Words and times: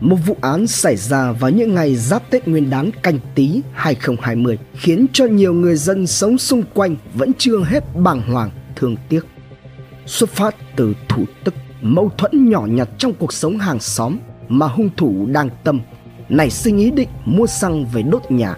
một 0.00 0.16
vụ 0.26 0.36
án 0.40 0.66
xảy 0.66 0.96
ra 0.96 1.32
vào 1.32 1.50
những 1.50 1.74
ngày 1.74 1.96
giáp 1.96 2.30
Tết 2.30 2.48
Nguyên 2.48 2.70
đán 2.70 2.90
canh 3.02 3.18
tí 3.34 3.60
2020 3.72 4.58
khiến 4.74 5.06
cho 5.12 5.24
nhiều 5.24 5.54
người 5.54 5.76
dân 5.76 6.06
sống 6.06 6.38
xung 6.38 6.62
quanh 6.74 6.96
vẫn 7.14 7.32
chưa 7.38 7.64
hết 7.64 7.84
bàng 7.96 8.22
hoàng, 8.22 8.50
thương 8.76 8.96
tiếc. 9.08 9.20
Xuất 10.06 10.30
phát 10.30 10.54
từ 10.76 10.94
thủ 11.08 11.24
tức, 11.44 11.54
mâu 11.82 12.10
thuẫn 12.18 12.50
nhỏ 12.50 12.66
nhặt 12.66 12.88
trong 12.98 13.14
cuộc 13.14 13.32
sống 13.32 13.58
hàng 13.58 13.80
xóm 13.80 14.18
mà 14.48 14.66
hung 14.66 14.90
thủ 14.96 15.26
đang 15.26 15.50
tâm, 15.64 15.80
nảy 16.28 16.50
sinh 16.50 16.78
ý 16.78 16.90
định 16.90 17.08
mua 17.24 17.46
xăng 17.46 17.86
về 17.86 18.02
đốt 18.02 18.30
nhà. 18.30 18.56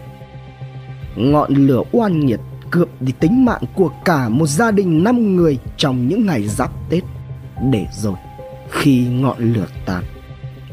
Ngọn 1.17 1.55
lửa 1.55 1.83
oan 1.93 2.27
nghiệt 2.27 2.41
cướp 2.71 3.03
đi 3.03 3.13
tính 3.21 3.45
mạng 3.45 3.63
của 3.75 3.91
cả 4.05 4.29
một 4.29 4.47
gia 4.47 4.71
đình 4.71 5.05
5 5.05 5.37
người 5.37 5.59
trong 5.77 6.09
những 6.09 6.27
ngày 6.27 6.49
giáp 6.49 6.71
Tết. 6.91 7.03
Để 7.71 7.87
rồi, 7.93 8.15
khi 8.71 9.07
ngọn 9.07 9.53
lửa 9.55 9.67
tàn, 9.87 10.05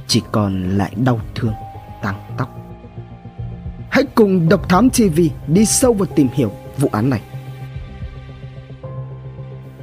chỉ 0.08 0.21
còn 0.32 0.78
lại 0.78 0.92
đau 0.96 1.20
thương 1.36 1.54
tăng 2.02 2.15
tóc. 2.38 2.50
Hãy 3.89 4.04
cùng 4.15 4.50
độc 4.50 4.70
thám 4.70 4.89
tv 4.89 5.20
đi 5.48 5.65
sâu 5.65 5.93
vào 5.93 6.06
tìm 6.15 6.28
hiểu 6.34 6.52
vụ 6.78 6.89
án 6.92 7.10
này. 7.10 7.21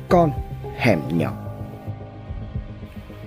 Con 0.09 0.31
hẻm 0.77 1.01
nhỏ. 1.19 1.33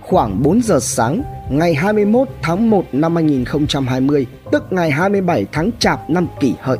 Khoảng 0.01 0.43
4 0.43 0.61
giờ 0.61 0.79
sáng 0.81 1.21
ngày 1.49 1.73
21 1.73 2.27
tháng 2.41 2.69
1 2.69 2.85
năm 2.91 3.15
2020, 3.15 4.25
tức 4.51 4.63
ngày 4.69 4.91
27 4.91 5.45
tháng 5.51 5.71
Chạp 5.79 6.09
năm 6.09 6.27
Kỷ 6.39 6.53
Hợi, 6.61 6.77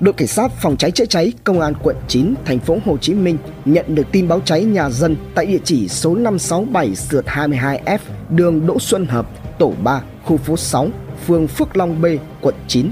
đội 0.00 0.14
cảnh 0.14 0.28
sát 0.28 0.52
phòng 0.52 0.76
cháy 0.76 0.90
chữa 0.90 1.04
cháy 1.06 1.32
công 1.44 1.60
an 1.60 1.74
quận 1.82 1.96
9 2.08 2.34
thành 2.44 2.58
phố 2.58 2.78
Hồ 2.84 2.96
Chí 2.96 3.14
Minh 3.14 3.38
nhận 3.64 3.94
được 3.94 4.06
tin 4.12 4.28
báo 4.28 4.40
cháy 4.44 4.64
nhà 4.64 4.90
dân 4.90 5.16
tại 5.34 5.46
địa 5.46 5.58
chỉ 5.64 5.88
số 5.88 6.14
567 6.14 6.94
sượt 6.94 7.24
22F 7.26 7.98
đường 8.30 8.66
Đỗ 8.66 8.78
Xuân 8.78 9.06
Hợp, 9.06 9.26
tổ 9.58 9.72
3, 9.82 10.02
khu 10.24 10.36
phố 10.36 10.56
6, 10.56 10.88
phường 11.26 11.46
Phước 11.46 11.76
Long 11.76 12.02
B, 12.02 12.06
quận 12.40 12.54
9. 12.68 12.90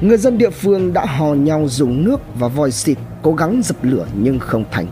Người 0.00 0.16
dân 0.16 0.38
địa 0.38 0.50
phương 0.50 0.92
đã 0.92 1.04
hò 1.06 1.34
nhau 1.34 1.66
dùng 1.68 2.04
nước 2.04 2.20
và 2.38 2.48
vòi 2.48 2.70
xịt 2.70 2.98
cố 3.22 3.34
gắng 3.34 3.60
dập 3.64 3.76
lửa 3.82 4.06
nhưng 4.14 4.38
không 4.38 4.64
thành. 4.70 4.86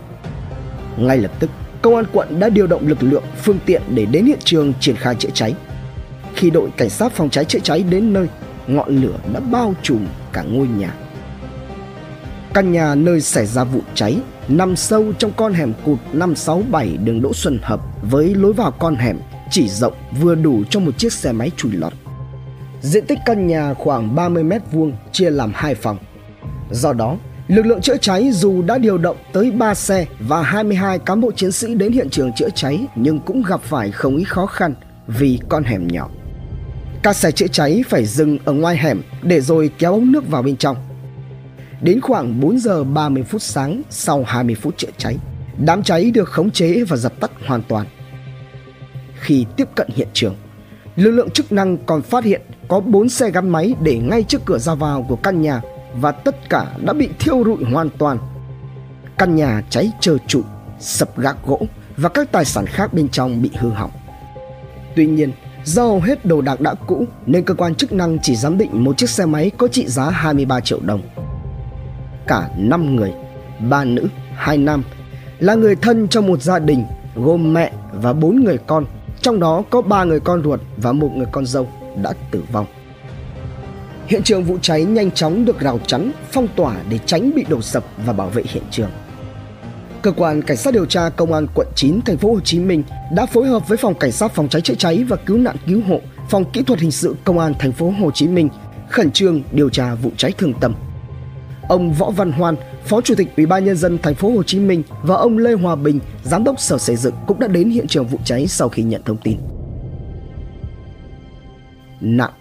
Ngay 0.97 1.17
lập 1.17 1.31
tức, 1.39 1.49
công 1.81 1.95
an 1.95 2.05
quận 2.13 2.39
đã 2.39 2.49
điều 2.49 2.67
động 2.67 2.87
lực 2.87 3.03
lượng, 3.03 3.23
phương 3.43 3.59
tiện 3.65 3.81
để 3.89 4.05
đến 4.05 4.25
hiện 4.25 4.39
trường 4.43 4.73
triển 4.79 4.95
khai 4.95 5.15
chữa 5.15 5.29
cháy. 5.33 5.53
Khi 6.35 6.49
đội 6.49 6.69
cảnh 6.77 6.89
sát 6.89 7.11
phòng 7.11 7.29
cháy 7.29 7.45
chữa 7.45 7.59
cháy 7.59 7.83
đến 7.89 8.13
nơi, 8.13 8.27
ngọn 8.67 9.01
lửa 9.01 9.17
đã 9.33 9.39
bao 9.39 9.73
trùm 9.81 10.05
cả 10.33 10.43
ngôi 10.43 10.67
nhà. 10.67 10.93
Căn 12.53 12.71
nhà 12.71 12.95
nơi 12.95 13.21
xảy 13.21 13.45
ra 13.45 13.63
vụ 13.63 13.81
cháy 13.95 14.17
nằm 14.47 14.75
sâu 14.75 15.13
trong 15.17 15.31
con 15.35 15.53
hẻm 15.53 15.73
cụt 15.85 15.99
567 16.13 16.97
đường 16.97 17.21
Đỗ 17.21 17.33
Xuân 17.33 17.59
Hợp 17.61 17.81
với 18.01 18.35
lối 18.35 18.53
vào 18.53 18.71
con 18.71 18.95
hẻm 18.95 19.19
chỉ 19.53 19.69
rộng 19.69 19.93
vừa 20.21 20.35
đủ 20.35 20.63
cho 20.69 20.79
một 20.79 20.97
chiếc 20.97 21.13
xe 21.13 21.31
máy 21.31 21.51
chùi 21.57 21.71
lọt. 21.71 21.93
Diện 22.81 23.05
tích 23.05 23.19
căn 23.25 23.47
nhà 23.47 23.73
khoảng 23.73 24.15
30 24.15 24.43
mét 24.43 24.61
vuông 24.71 24.93
chia 25.11 25.29
làm 25.29 25.51
hai 25.55 25.75
phòng. 25.75 25.97
Do 26.71 26.93
đó, 26.93 27.17
lực 27.47 27.65
lượng 27.65 27.81
chữa 27.81 27.97
cháy 27.97 28.31
dù 28.31 28.61
đã 28.61 28.77
điều 28.77 28.97
động 28.97 29.17
tới 29.33 29.51
3 29.51 29.73
xe 29.73 30.05
và 30.19 30.41
22 30.41 30.99
cán 30.99 31.21
bộ 31.21 31.31
chiến 31.31 31.51
sĩ 31.51 31.75
đến 31.75 31.91
hiện 31.91 32.09
trường 32.09 32.33
chữa 32.33 32.49
cháy 32.55 32.87
nhưng 32.95 33.19
cũng 33.19 33.43
gặp 33.43 33.61
phải 33.61 33.91
không 33.91 34.17
ít 34.17 34.23
khó 34.23 34.45
khăn 34.45 34.73
vì 35.07 35.39
con 35.49 35.63
hẻm 35.63 35.87
nhỏ. 35.87 36.09
Các 37.03 37.15
xe 37.15 37.31
chữa 37.31 37.47
cháy 37.47 37.83
phải 37.89 38.05
dừng 38.05 38.37
ở 38.45 38.53
ngoài 38.53 38.77
hẻm 38.77 39.01
để 39.21 39.41
rồi 39.41 39.71
kéo 39.77 39.93
ống 39.93 40.11
nước 40.11 40.29
vào 40.29 40.43
bên 40.43 40.57
trong. 40.57 40.77
Đến 41.81 42.01
khoảng 42.01 42.39
4 42.39 42.59
giờ 42.59 42.83
30 42.83 43.23
phút 43.23 43.41
sáng 43.41 43.81
sau 43.89 44.23
20 44.27 44.55
phút 44.55 44.77
chữa 44.77 44.91
cháy, 44.97 45.17
đám 45.65 45.83
cháy 45.83 46.11
được 46.11 46.29
khống 46.29 46.51
chế 46.51 46.83
và 46.83 46.97
dập 46.97 47.19
tắt 47.19 47.31
hoàn 47.45 47.61
toàn. 47.61 47.87
Khi 49.23 49.45
tiếp 49.57 49.67
cận 49.75 49.87
hiện 49.95 50.07
trường, 50.13 50.35
lực 50.95 51.11
lượng 51.11 51.29
chức 51.29 51.51
năng 51.51 51.77
còn 51.77 52.01
phát 52.01 52.23
hiện 52.23 52.41
có 52.67 52.79
4 52.79 53.09
xe 53.09 53.31
gắn 53.31 53.49
máy 53.49 53.75
để 53.81 53.97
ngay 53.97 54.23
trước 54.23 54.41
cửa 54.45 54.57
ra 54.57 54.75
vào 54.75 55.05
của 55.09 55.15
căn 55.15 55.41
nhà 55.41 55.61
và 55.95 56.11
tất 56.11 56.49
cả 56.49 56.65
đã 56.85 56.93
bị 56.93 57.09
thiêu 57.19 57.43
rụi 57.45 57.63
hoàn 57.63 57.89
toàn. 57.89 58.17
Căn 59.17 59.35
nhà 59.35 59.61
cháy 59.69 59.91
trơ 59.99 60.17
trụi, 60.27 60.41
sập 60.79 61.17
gác 61.17 61.45
gỗ 61.45 61.61
và 61.97 62.09
các 62.09 62.31
tài 62.31 62.45
sản 62.45 62.65
khác 62.65 62.93
bên 62.93 63.09
trong 63.09 63.41
bị 63.41 63.49
hư 63.59 63.69
hỏng. 63.69 63.91
Tuy 64.95 65.05
nhiên, 65.07 65.31
do 65.63 65.83
hầu 65.83 65.99
hết 65.99 66.25
đồ 66.25 66.41
đạc 66.41 66.61
đã 66.61 66.73
cũ 66.87 67.05
nên 67.25 67.43
cơ 67.43 67.53
quan 67.53 67.75
chức 67.75 67.93
năng 67.93 68.19
chỉ 68.21 68.35
giám 68.35 68.57
định 68.57 68.83
một 68.83 68.97
chiếc 68.97 69.09
xe 69.09 69.25
máy 69.25 69.51
có 69.57 69.67
trị 69.67 69.87
giá 69.87 70.09
23 70.09 70.59
triệu 70.59 70.79
đồng. 70.79 71.01
Cả 72.27 72.49
5 72.57 72.95
người, 72.95 73.13
ba 73.69 73.83
nữ, 73.85 74.07
hai 74.35 74.57
nam 74.57 74.83
là 75.39 75.55
người 75.55 75.75
thân 75.75 76.07
trong 76.07 76.27
một 76.27 76.41
gia 76.41 76.59
đình 76.59 76.85
gồm 77.15 77.53
mẹ 77.53 77.71
và 77.93 78.13
bốn 78.13 78.43
người 78.43 78.57
con 78.67 78.85
trong 79.23 79.39
đó 79.39 79.63
có 79.69 79.81
3 79.81 80.03
người 80.03 80.19
con 80.19 80.43
ruột 80.43 80.59
và 80.77 80.91
một 80.91 81.09
người 81.15 81.27
con 81.31 81.45
dâu 81.45 81.67
đã 82.03 82.13
tử 82.31 82.43
vong. 82.51 82.65
Hiện 84.07 84.23
trường 84.23 84.43
vụ 84.43 84.57
cháy 84.61 84.85
nhanh 84.85 85.11
chóng 85.11 85.45
được 85.45 85.59
rào 85.59 85.79
chắn, 85.87 86.11
phong 86.31 86.47
tỏa 86.55 86.75
để 86.89 86.99
tránh 87.05 87.31
bị 87.35 87.45
đổ 87.49 87.61
sập 87.61 87.83
và 88.05 88.13
bảo 88.13 88.29
vệ 88.29 88.43
hiện 88.45 88.63
trường. 88.71 88.89
Cơ 90.01 90.11
quan 90.11 90.41
cảnh 90.41 90.57
sát 90.57 90.73
điều 90.73 90.85
tra 90.85 91.09
công 91.09 91.33
an 91.33 91.47
quận 91.55 91.67
9 91.75 92.01
thành 92.01 92.17
phố 92.17 92.33
Hồ 92.33 92.39
Chí 92.39 92.59
Minh 92.59 92.83
đã 93.15 93.25
phối 93.25 93.47
hợp 93.47 93.67
với 93.67 93.77
phòng 93.77 93.93
cảnh 93.93 94.11
sát 94.11 94.31
phòng 94.35 94.49
cháy 94.49 94.61
chữa 94.61 94.75
cháy 94.75 95.03
và 95.03 95.15
cứu 95.15 95.37
nạn 95.37 95.55
cứu 95.67 95.81
hộ, 95.87 96.01
phòng 96.29 96.51
kỹ 96.53 96.61
thuật 96.61 96.79
hình 96.79 96.91
sự 96.91 97.15
công 97.23 97.39
an 97.39 97.53
thành 97.59 97.71
phố 97.71 97.93
Hồ 97.99 98.11
Chí 98.11 98.27
Minh 98.27 98.49
khẩn 98.89 99.11
trương 99.11 99.41
điều 99.51 99.69
tra 99.69 99.95
vụ 99.95 100.11
cháy 100.17 100.31
thương 100.37 100.53
tâm. 100.59 100.73
Ông 101.69 101.93
Võ 101.93 102.09
Văn 102.09 102.31
Hoan, 102.31 102.55
Phó 102.85 103.01
Chủ 103.01 103.15
tịch 103.15 103.27
Ủy 103.37 103.45
ban 103.45 103.65
nhân 103.65 103.77
dân 103.77 103.97
thành 103.97 104.15
phố 104.15 104.31
Hồ 104.31 104.43
Chí 104.43 104.59
Minh 104.59 104.83
và 105.03 105.15
ông 105.15 105.37
Lê 105.37 105.53
Hòa 105.53 105.75
Bình, 105.75 105.99
Giám 106.23 106.43
đốc 106.43 106.59
Sở 106.59 106.77
Xây 106.77 106.95
dựng 106.95 107.13
cũng 107.27 107.39
đã 107.39 107.47
đến 107.47 107.69
hiện 107.69 107.87
trường 107.87 108.07
vụ 108.07 108.17
cháy 108.25 108.47
sau 108.47 108.69
khi 108.69 108.83
nhận 108.83 109.01
thông 109.05 109.17
tin. 109.17 109.37
Nạn 112.01 112.31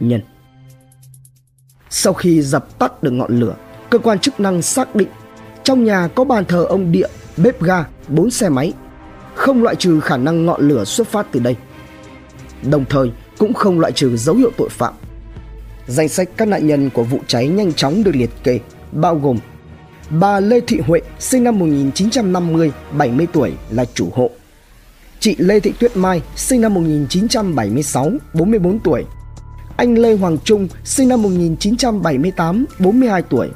nhân 0.00 0.20
Sau 1.90 2.12
khi 2.12 2.42
dập 2.42 2.78
tắt 2.78 3.02
được 3.02 3.10
ngọn 3.10 3.40
lửa, 3.40 3.54
cơ 3.90 3.98
quan 3.98 4.18
chức 4.18 4.40
năng 4.40 4.62
xác 4.62 4.94
định 4.94 5.08
trong 5.64 5.84
nhà 5.84 6.08
có 6.14 6.24
bàn 6.24 6.44
thờ 6.44 6.64
ông 6.64 6.92
Địa, 6.92 7.08
bếp 7.36 7.62
ga, 7.62 7.84
bốn 8.08 8.30
xe 8.30 8.48
máy, 8.48 8.72
không 9.34 9.62
loại 9.62 9.76
trừ 9.76 10.00
khả 10.00 10.16
năng 10.16 10.46
ngọn 10.46 10.68
lửa 10.68 10.84
xuất 10.84 11.08
phát 11.08 11.26
từ 11.32 11.40
đây. 11.40 11.56
Đồng 12.70 12.84
thời 12.84 13.12
cũng 13.38 13.54
không 13.54 13.80
loại 13.80 13.92
trừ 13.92 14.16
dấu 14.16 14.34
hiệu 14.34 14.50
tội 14.56 14.68
phạm. 14.68 14.94
Danh 15.86 16.08
sách 16.08 16.28
các 16.36 16.48
nạn 16.48 16.66
nhân 16.66 16.90
của 16.90 17.02
vụ 17.02 17.18
cháy 17.26 17.48
nhanh 17.48 17.72
chóng 17.72 18.04
được 18.04 18.14
liệt 18.14 18.30
kê, 18.44 18.60
bao 18.92 19.16
gồm 19.16 19.38
Bà 20.20 20.40
Lê 20.40 20.60
Thị 20.60 20.80
Huệ, 20.86 21.00
sinh 21.18 21.44
năm 21.44 21.58
1950, 21.58 22.72
70 22.92 23.26
tuổi, 23.32 23.52
là 23.70 23.84
chủ 23.94 24.08
hộ. 24.14 24.30
Chị 25.20 25.36
Lê 25.38 25.60
Thị 25.60 25.72
Tuyết 25.78 25.96
Mai, 25.96 26.22
sinh 26.36 26.60
năm 26.60 26.74
1976, 26.74 28.10
44 28.34 28.78
tuổi. 28.78 29.04
Anh 29.76 29.98
Lê 29.98 30.16
Hoàng 30.16 30.38
Trung, 30.44 30.68
sinh 30.84 31.08
năm 31.08 31.22
1978, 31.22 32.64
42 32.78 33.22
tuổi. 33.22 33.48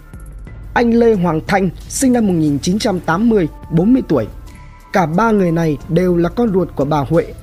Anh 0.75 0.95
Lê 0.95 1.15
Hoàng 1.15 1.41
Thanh, 1.47 1.71
sinh 1.89 2.13
năm 2.13 2.27
1980, 2.27 3.49
40 3.71 4.03
tuổi. 4.09 4.27
Cả 4.93 5.07
ba 5.07 5.31
người 5.31 5.53
này 5.53 5.77
đều 5.89 6.17
là 6.17 6.29
con 6.29 6.53
ruột 6.53 6.69
của 6.77 6.85
bà 6.85 6.99
Huệ. 6.99 7.35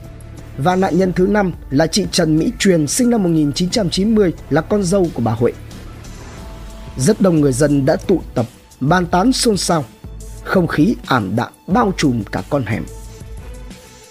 Và 0.58 0.76
nạn 0.76 0.98
nhân 0.98 1.14
thứ 1.14 1.28
năm 1.28 1.52
là 1.70 1.88
chị 1.88 2.06
Trần 2.12 2.38
Mỹ 2.38 2.52
Truyền, 2.60 2.88
sinh 2.88 3.10
năm 3.10 3.24
1990, 3.24 4.34
là 4.50 4.62
con 4.62 4.84
dâu 4.84 5.08
của 5.14 5.22
bà 5.22 5.32
Huệ. 5.32 5.52
Rất 6.98 7.22
đông 7.22 7.42
người 7.42 7.54
dân 7.54 7.86
đã 7.86 7.96
tụ 7.96 8.22
tập 8.36 8.46
bàn 8.90 9.06
tán 9.06 9.34
xôn 9.34 9.58
xao. 9.58 9.86
Không 10.44 10.68
khí 10.68 10.96
ảm 11.06 11.36
đạm 11.36 11.52
bao 11.68 11.94
trùm 11.98 12.24
cả 12.32 12.44
con 12.50 12.64
hẻm. 12.66 12.84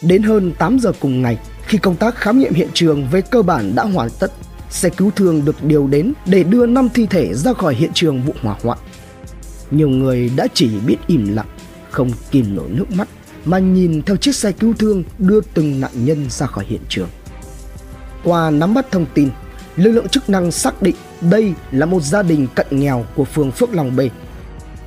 Đến 0.03 0.22
hơn 0.22 0.53
8 0.59 0.78
giờ 0.78 0.93
cùng 1.00 1.22
ngày, 1.22 1.38
khi 1.66 1.78
công 1.78 1.97
tác 1.97 2.16
khám 2.16 2.38
nghiệm 2.38 2.55
hiện 2.55 2.69
trường 2.75 3.09
về 3.09 3.21
cơ 3.21 3.43
bản 3.43 3.75
đã 3.75 3.84
hoàn 3.84 4.09
tất, 4.19 4.33
xe 4.71 4.88
cứu 4.88 5.10
thương 5.16 5.44
được 5.44 5.65
điều 5.65 5.87
đến 5.87 6.12
để 6.27 6.43
đưa 6.43 6.66
5 6.66 6.88
thi 6.94 7.06
thể 7.06 7.34
ra 7.34 7.53
khỏi 7.53 7.75
hiện 7.75 7.91
trường 7.94 8.22
vụ 8.22 8.34
hỏa 8.43 8.56
hoạn. 8.62 8.78
Nhiều 9.71 9.88
người 9.88 10.31
đã 10.37 10.47
chỉ 10.55 10.71
biết 10.87 10.97
im 11.06 11.37
lặng, 11.37 11.47
không 11.91 12.10
kìm 12.31 12.56
nổi 12.56 12.69
nước 12.69 12.91
mắt 12.91 13.09
mà 13.44 13.59
nhìn 13.59 14.03
theo 14.03 14.16
chiếc 14.16 14.34
xe 14.34 14.53
cứu 14.53 14.75
thương 14.78 15.04
đưa 15.19 15.41
từng 15.54 15.81
nạn 15.81 15.91
nhân 15.94 16.27
ra 16.31 16.47
khỏi 16.47 16.65
hiện 16.69 16.81
trường. 16.89 17.09
Qua 18.25 18.51
nắm 18.51 18.75
bắt 18.75 18.86
thông 18.91 19.07
tin, 19.15 19.28
lực 19.77 19.92
lượng 19.92 20.09
chức 20.09 20.30
năng 20.30 20.51
xác 20.51 20.83
định 20.83 20.97
đây 21.21 21.53
là 21.71 21.86
một 21.86 22.03
gia 22.03 22.22
đình 22.22 22.47
cận 22.54 22.66
nghèo 22.71 23.07
của 23.15 23.25
phường 23.25 23.51
Phước 23.51 23.75
Long 23.75 23.97
B 23.97 24.01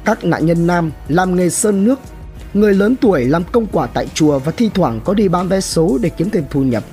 các 0.05 0.23
nạn 0.23 0.45
nhân 0.45 0.67
nam 0.67 0.91
làm 1.07 1.35
nghề 1.35 1.49
sơn 1.49 1.85
nước, 1.85 1.99
người 2.53 2.73
lớn 2.73 2.95
tuổi 3.01 3.25
làm 3.25 3.43
công 3.51 3.67
quả 3.67 3.87
tại 3.87 4.07
chùa 4.13 4.39
và 4.39 4.51
thi 4.51 4.69
thoảng 4.73 4.99
có 5.05 5.13
đi 5.13 5.27
bán 5.27 5.47
vé 5.47 5.61
số 5.61 5.97
để 6.01 6.09
kiếm 6.09 6.29
thêm 6.29 6.43
thu 6.49 6.63
nhập. 6.63 6.83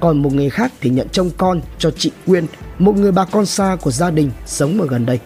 Còn 0.00 0.22
một 0.22 0.32
người 0.32 0.50
khác 0.50 0.72
thì 0.80 0.90
nhận 0.90 1.08
trông 1.08 1.30
con 1.36 1.60
cho 1.78 1.90
chị 1.90 2.10
Quyên, 2.26 2.46
một 2.78 2.96
người 2.96 3.12
bà 3.12 3.24
con 3.24 3.46
xa 3.46 3.76
của 3.80 3.90
gia 3.90 4.10
đình 4.10 4.30
sống 4.46 4.80
ở 4.80 4.86
gần 4.86 5.06
đây. 5.06 5.18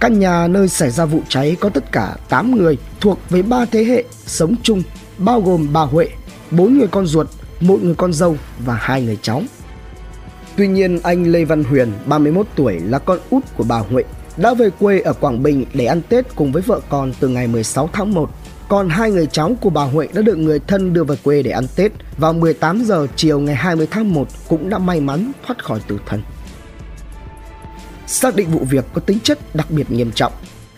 Căn 0.00 0.18
nhà 0.18 0.48
nơi 0.48 0.68
xảy 0.68 0.90
ra 0.90 1.04
vụ 1.04 1.20
cháy 1.28 1.56
có 1.60 1.68
tất 1.68 1.92
cả 1.92 2.16
8 2.28 2.56
người 2.56 2.78
thuộc 3.00 3.18
với 3.30 3.42
ba 3.42 3.64
thế 3.64 3.84
hệ 3.84 4.04
sống 4.26 4.54
chung, 4.62 4.82
bao 5.18 5.40
gồm 5.40 5.68
bà 5.72 5.80
Huệ, 5.80 6.08
bốn 6.50 6.78
người 6.78 6.88
con 6.88 7.06
ruột, 7.06 7.26
một 7.60 7.82
người 7.82 7.94
con 7.94 8.12
dâu 8.12 8.36
và 8.64 8.74
hai 8.74 9.02
người 9.02 9.18
cháu. 9.22 9.42
Tuy 10.56 10.68
nhiên, 10.68 11.00
anh 11.02 11.32
Lê 11.32 11.44
Văn 11.44 11.64
Huyền, 11.64 11.92
31 12.06 12.46
tuổi 12.54 12.80
là 12.80 12.98
con 12.98 13.18
út 13.30 13.42
của 13.56 13.64
bà 13.64 13.78
Huệ 13.78 14.04
đã 14.38 14.54
về 14.54 14.70
quê 14.70 15.00
ở 15.00 15.12
Quảng 15.12 15.42
Bình 15.42 15.64
để 15.74 15.86
ăn 15.86 16.02
Tết 16.08 16.36
cùng 16.36 16.52
với 16.52 16.62
vợ 16.62 16.80
con 16.88 17.12
từ 17.20 17.28
ngày 17.28 17.46
16 17.46 17.90
tháng 17.92 18.14
1. 18.14 18.30
còn 18.68 18.88
hai 18.88 19.10
người 19.10 19.26
cháu 19.26 19.56
của 19.60 19.70
bà 19.70 19.82
Huệ 19.82 20.08
đã 20.14 20.22
được 20.22 20.38
người 20.38 20.60
thân 20.66 20.92
đưa 20.92 21.04
về 21.04 21.16
quê 21.24 21.42
để 21.42 21.50
ăn 21.50 21.66
Tết 21.76 21.92
vào 22.18 22.32
18 22.32 22.84
giờ 22.84 23.06
chiều 23.16 23.40
ngày 23.40 23.54
20 23.54 23.88
tháng 23.90 24.14
1 24.14 24.28
cũng 24.48 24.70
đã 24.70 24.78
may 24.78 25.00
mắn 25.00 25.32
thoát 25.46 25.64
khỏi 25.64 25.80
tử 25.88 25.98
thần. 26.06 26.22
Xác 28.06 28.36
định 28.36 28.50
vụ 28.50 28.60
việc 28.70 28.84
có 28.92 29.00
tính 29.00 29.18
chất 29.22 29.38
đặc 29.54 29.70
biệt 29.70 29.90
nghiêm 29.90 30.10
trọng, 30.14 30.32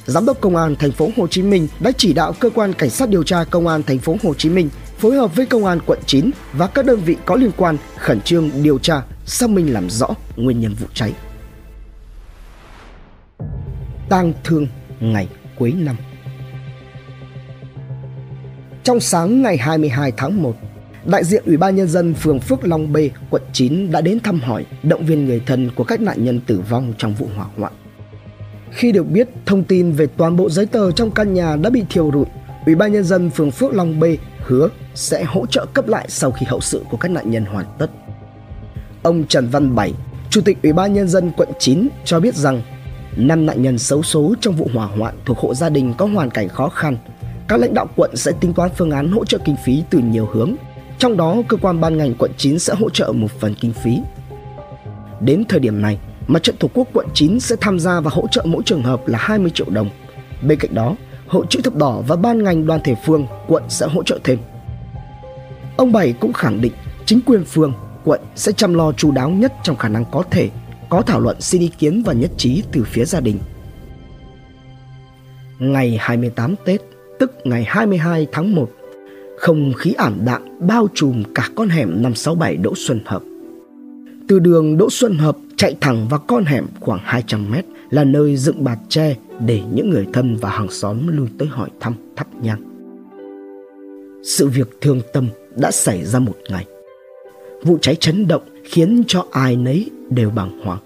Giám 0.07 0.27
đốc 0.27 0.41
Công 0.41 0.57
an 0.57 0.77
thành 0.77 0.93
phố 0.93 1.11
Hồ 1.17 1.27
Chí 1.27 1.43
Minh 1.43 1.69
đã 1.81 1.93
chỉ 1.97 2.13
đạo 2.13 2.33
cơ 2.41 2.51
quan 2.51 2.73
cảnh 2.73 2.91
sát 2.91 3.09
điều 3.09 3.23
tra 3.23 3.45
Công 3.45 3.67
an 3.67 3.83
thành 3.83 3.99
phố 3.99 4.17
Hồ 4.23 4.35
Chí 4.35 4.49
Minh 4.49 4.69
phối 4.99 5.17
hợp 5.17 5.37
với 5.37 5.47
Công 5.47 5.65
an 5.65 5.79
quận 5.87 5.99
9 6.07 6.31
và 6.53 6.67
các 6.67 6.85
đơn 6.85 7.01
vị 7.01 7.17
có 7.25 7.37
liên 7.37 7.51
quan 7.57 7.77
khẩn 7.97 8.21
trương 8.21 8.51
điều 8.63 8.79
tra, 8.79 9.03
xác 9.27 9.51
minh 9.51 9.73
làm 9.73 9.91
rõ 9.91 10.09
nguyên 10.37 10.61
nhân 10.61 10.75
vụ 10.75 10.87
cháy. 10.95 11.13
Tang 14.11 14.33
thương 14.45 14.67
ngày 15.01 15.29
cuối 15.59 15.73
năm 15.73 15.97
Trong 18.85 19.01
sáng 19.01 19.43
ngày 19.43 19.57
22 19.57 20.13
tháng 20.17 20.43
1, 20.43 20.57
đại 21.05 21.25
diện 21.25 21.43
Ủy 21.47 21.57
ban 21.57 21.77
Nhân 21.77 21.89
dân 21.89 22.15
phường 22.15 22.41
Phước 22.41 22.65
Long 22.65 22.93
B, 22.93 22.97
quận 23.31 23.43
9 23.53 23.91
đã 23.91 24.01
đến 24.01 24.21
thăm 24.21 24.41
hỏi, 24.41 24.67
động 24.83 25.07
viên 25.07 25.25
người 25.25 25.41
thân 25.47 25.71
của 25.75 25.85
các 25.85 26.01
nạn 26.01 26.25
nhân 26.25 26.41
tử 26.41 26.61
vong 26.69 26.93
trong 26.99 27.15
vụ 27.15 27.29
hỏa 27.37 27.47
hoạn. 27.57 27.73
Khi 28.71 28.93
được 28.93 29.11
biết 29.11 29.29
thông 29.47 29.65
tin 29.65 29.93
về 29.93 30.07
toàn 30.17 30.37
bộ 30.37 30.51
giấy 30.51 30.67
tờ 30.67 30.93
trong 30.93 31.11
căn 31.11 31.35
nhà 31.35 31.57
đã 31.57 31.71
bị 31.71 31.85
thiêu 31.91 32.11
rụi, 32.15 32.27
Ủy 32.67 32.75
ban 32.75 32.93
nhân 32.93 33.05
dân 33.05 33.31
phường 33.31 33.51
Phước 33.51 33.75
Long 33.75 34.01
B 34.01 34.05
hứa 34.45 34.69
sẽ 34.95 35.25
hỗ 35.25 35.47
trợ 35.47 35.67
cấp 35.75 35.89
lại 35.89 36.07
sau 36.09 36.31
khi 36.31 36.47
hậu 36.47 36.61
sự 36.61 36.83
của 36.91 36.97
các 36.97 37.11
nạn 37.11 37.31
nhân 37.31 37.45
hoàn 37.45 37.67
tất. 37.79 37.91
Ông 39.03 39.25
Trần 39.29 39.49
Văn 39.49 39.75
Bảy, 39.75 39.93
Chủ 40.31 40.41
tịch 40.41 40.59
Ủy 40.63 40.73
ban 40.73 40.95
nhân 40.95 41.09
dân 41.09 41.31
quận 41.37 41.49
9 41.59 41.89
cho 42.05 42.21
biết 42.21 42.35
rằng 42.35 42.63
năm 43.17 43.47
nạn 43.47 43.63
nhân 43.63 43.79
xấu 43.79 44.03
số 44.03 44.35
trong 44.41 44.55
vụ 44.55 44.69
hỏa 44.75 44.87
hoạn 44.87 45.15
thuộc 45.25 45.39
hộ 45.39 45.55
gia 45.55 45.69
đình 45.69 45.95
có 45.99 46.07
hoàn 46.07 46.31
cảnh 46.31 46.49
khó 46.49 46.69
khăn. 46.69 46.97
Các 47.49 47.61
lãnh 47.61 47.75
đạo 47.75 47.87
quận 47.97 48.17
sẽ 48.17 48.33
tính 48.41 48.53
toán 48.53 48.71
phương 48.77 48.91
án 48.91 49.13
hỗ 49.13 49.25
trợ 49.25 49.39
kinh 49.45 49.57
phí 49.65 49.83
từ 49.91 49.99
nhiều 49.99 50.29
hướng, 50.33 50.55
trong 50.99 51.17
đó 51.17 51.37
cơ 51.49 51.57
quan 51.57 51.81
ban 51.81 51.99
ngành 51.99 52.15
quận 52.15 52.31
9 52.37 52.59
sẽ 52.59 52.75
hỗ 52.75 52.91
trợ 52.91 53.13
một 53.13 53.31
phần 53.41 53.55
kinh 53.61 53.73
phí. 53.73 53.99
Đến 55.21 55.45
thời 55.49 55.61
điểm 55.61 55.83
này, 55.83 55.99
Mặt 56.27 56.43
trận 56.43 56.57
Tổ 56.57 56.69
quốc 56.75 56.89
quận 56.93 57.07
9 57.15 57.41
sẽ 57.41 57.57
tham 57.61 57.79
gia 57.79 58.01
và 58.01 58.11
hỗ 58.15 58.27
trợ 58.31 58.43
mỗi 58.45 58.63
trường 58.67 58.83
hợp 58.83 59.09
là 59.09 59.19
20 59.19 59.51
triệu 59.55 59.67
đồng. 59.71 59.91
Bên 60.43 60.59
cạnh 60.59 60.75
đó, 60.75 60.97
Hội 61.27 61.47
chữ 61.49 61.61
thập 61.65 61.77
đỏ 61.77 62.03
và 62.07 62.17
ban 62.17 62.45
ngành 62.45 62.67
đoàn 62.67 62.81
thể 62.85 62.95
phương 63.05 63.27
quận 63.49 63.63
sẽ 63.69 63.87
hỗ 63.87 64.03
trợ 64.03 64.19
thêm. 64.25 64.39
Ông 65.77 65.93
Bảy 65.93 66.13
cũng 66.13 66.33
khẳng 66.33 66.61
định 66.61 66.73
chính 67.07 67.21
quyền 67.27 67.45
phường, 67.45 67.73
quận 68.05 68.21
sẽ 68.37 68.53
chăm 68.53 68.75
lo 68.75 68.93
chu 68.93 69.11
đáo 69.11 69.31
nhất 69.31 69.53
trong 69.63 69.77
khả 69.77 69.89
năng 69.89 70.05
có 70.05 70.23
thể, 70.31 70.51
có 70.91 71.03
thảo 71.03 71.21
luận 71.21 71.37
xin 71.41 71.61
ý 71.61 71.71
kiến 71.79 72.03
và 72.07 72.13
nhất 72.13 72.31
trí 72.37 72.63
từ 72.73 72.85
phía 72.85 73.05
gia 73.05 73.21
đình. 73.21 73.39
Ngày 75.59 75.97
28 76.01 76.55
Tết, 76.65 76.81
tức 77.19 77.33
ngày 77.45 77.65
22 77.69 78.27
tháng 78.33 78.55
1, 78.55 78.71
không 79.39 79.73
khí 79.73 79.93
ảm 79.93 80.19
đạm 80.25 80.43
bao 80.61 80.89
trùm 80.95 81.23
cả 81.35 81.49
con 81.55 81.69
hẻm 81.69 81.89
567 81.89 82.57
Đỗ 82.57 82.73
Xuân 82.77 83.01
Hợp. 83.05 83.23
Từ 84.29 84.39
đường 84.39 84.77
Đỗ 84.77 84.91
Xuân 84.91 85.19
Hợp 85.19 85.37
chạy 85.57 85.77
thẳng 85.81 86.09
vào 86.09 86.21
con 86.27 86.45
hẻm 86.45 86.67
khoảng 86.81 87.01
200 87.03 87.51
mét 87.51 87.65
là 87.91 88.05
nơi 88.05 88.37
dựng 88.37 88.65
bạt 88.65 88.79
tre 88.89 89.17
để 89.47 89.63
những 89.73 89.91
người 89.91 90.07
thân 90.13 90.37
và 90.37 90.51
hàng 90.51 90.71
xóm 90.71 91.07
lui 91.17 91.29
tới 91.39 91.49
hỏi 91.49 91.69
thăm 91.81 91.95
thắp 92.17 92.27
nhang. 92.43 92.63
Sự 94.25 94.49
việc 94.49 94.79
thương 94.81 95.01
tâm 95.13 95.29
đã 95.57 95.71
xảy 95.71 96.05
ra 96.05 96.19
một 96.19 96.37
ngày. 96.51 96.67
Vụ 97.63 97.79
cháy 97.83 97.97
chấn 97.97 98.29
động 98.29 98.43
khiến 98.65 99.03
cho 99.07 99.27
ai 99.31 99.57
nấy 99.57 99.91
đều 100.11 100.31
bàng 100.31 100.61
hoàng. 100.65 100.79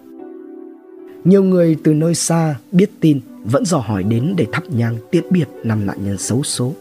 Nhiều 1.24 1.44
người 1.44 1.76
từ 1.84 1.94
nơi 1.94 2.14
xa 2.14 2.54
biết 2.72 2.90
tin 3.00 3.20
vẫn 3.44 3.64
dò 3.64 3.78
hỏi 3.78 4.02
đến 4.02 4.34
để 4.36 4.46
thắp 4.52 4.62
nhang 4.70 4.96
tiễn 5.10 5.24
biệt 5.30 5.48
năm 5.64 5.86
nạn 5.86 5.98
nhân 6.04 6.18
xấu 6.18 6.42
số. 6.42 6.72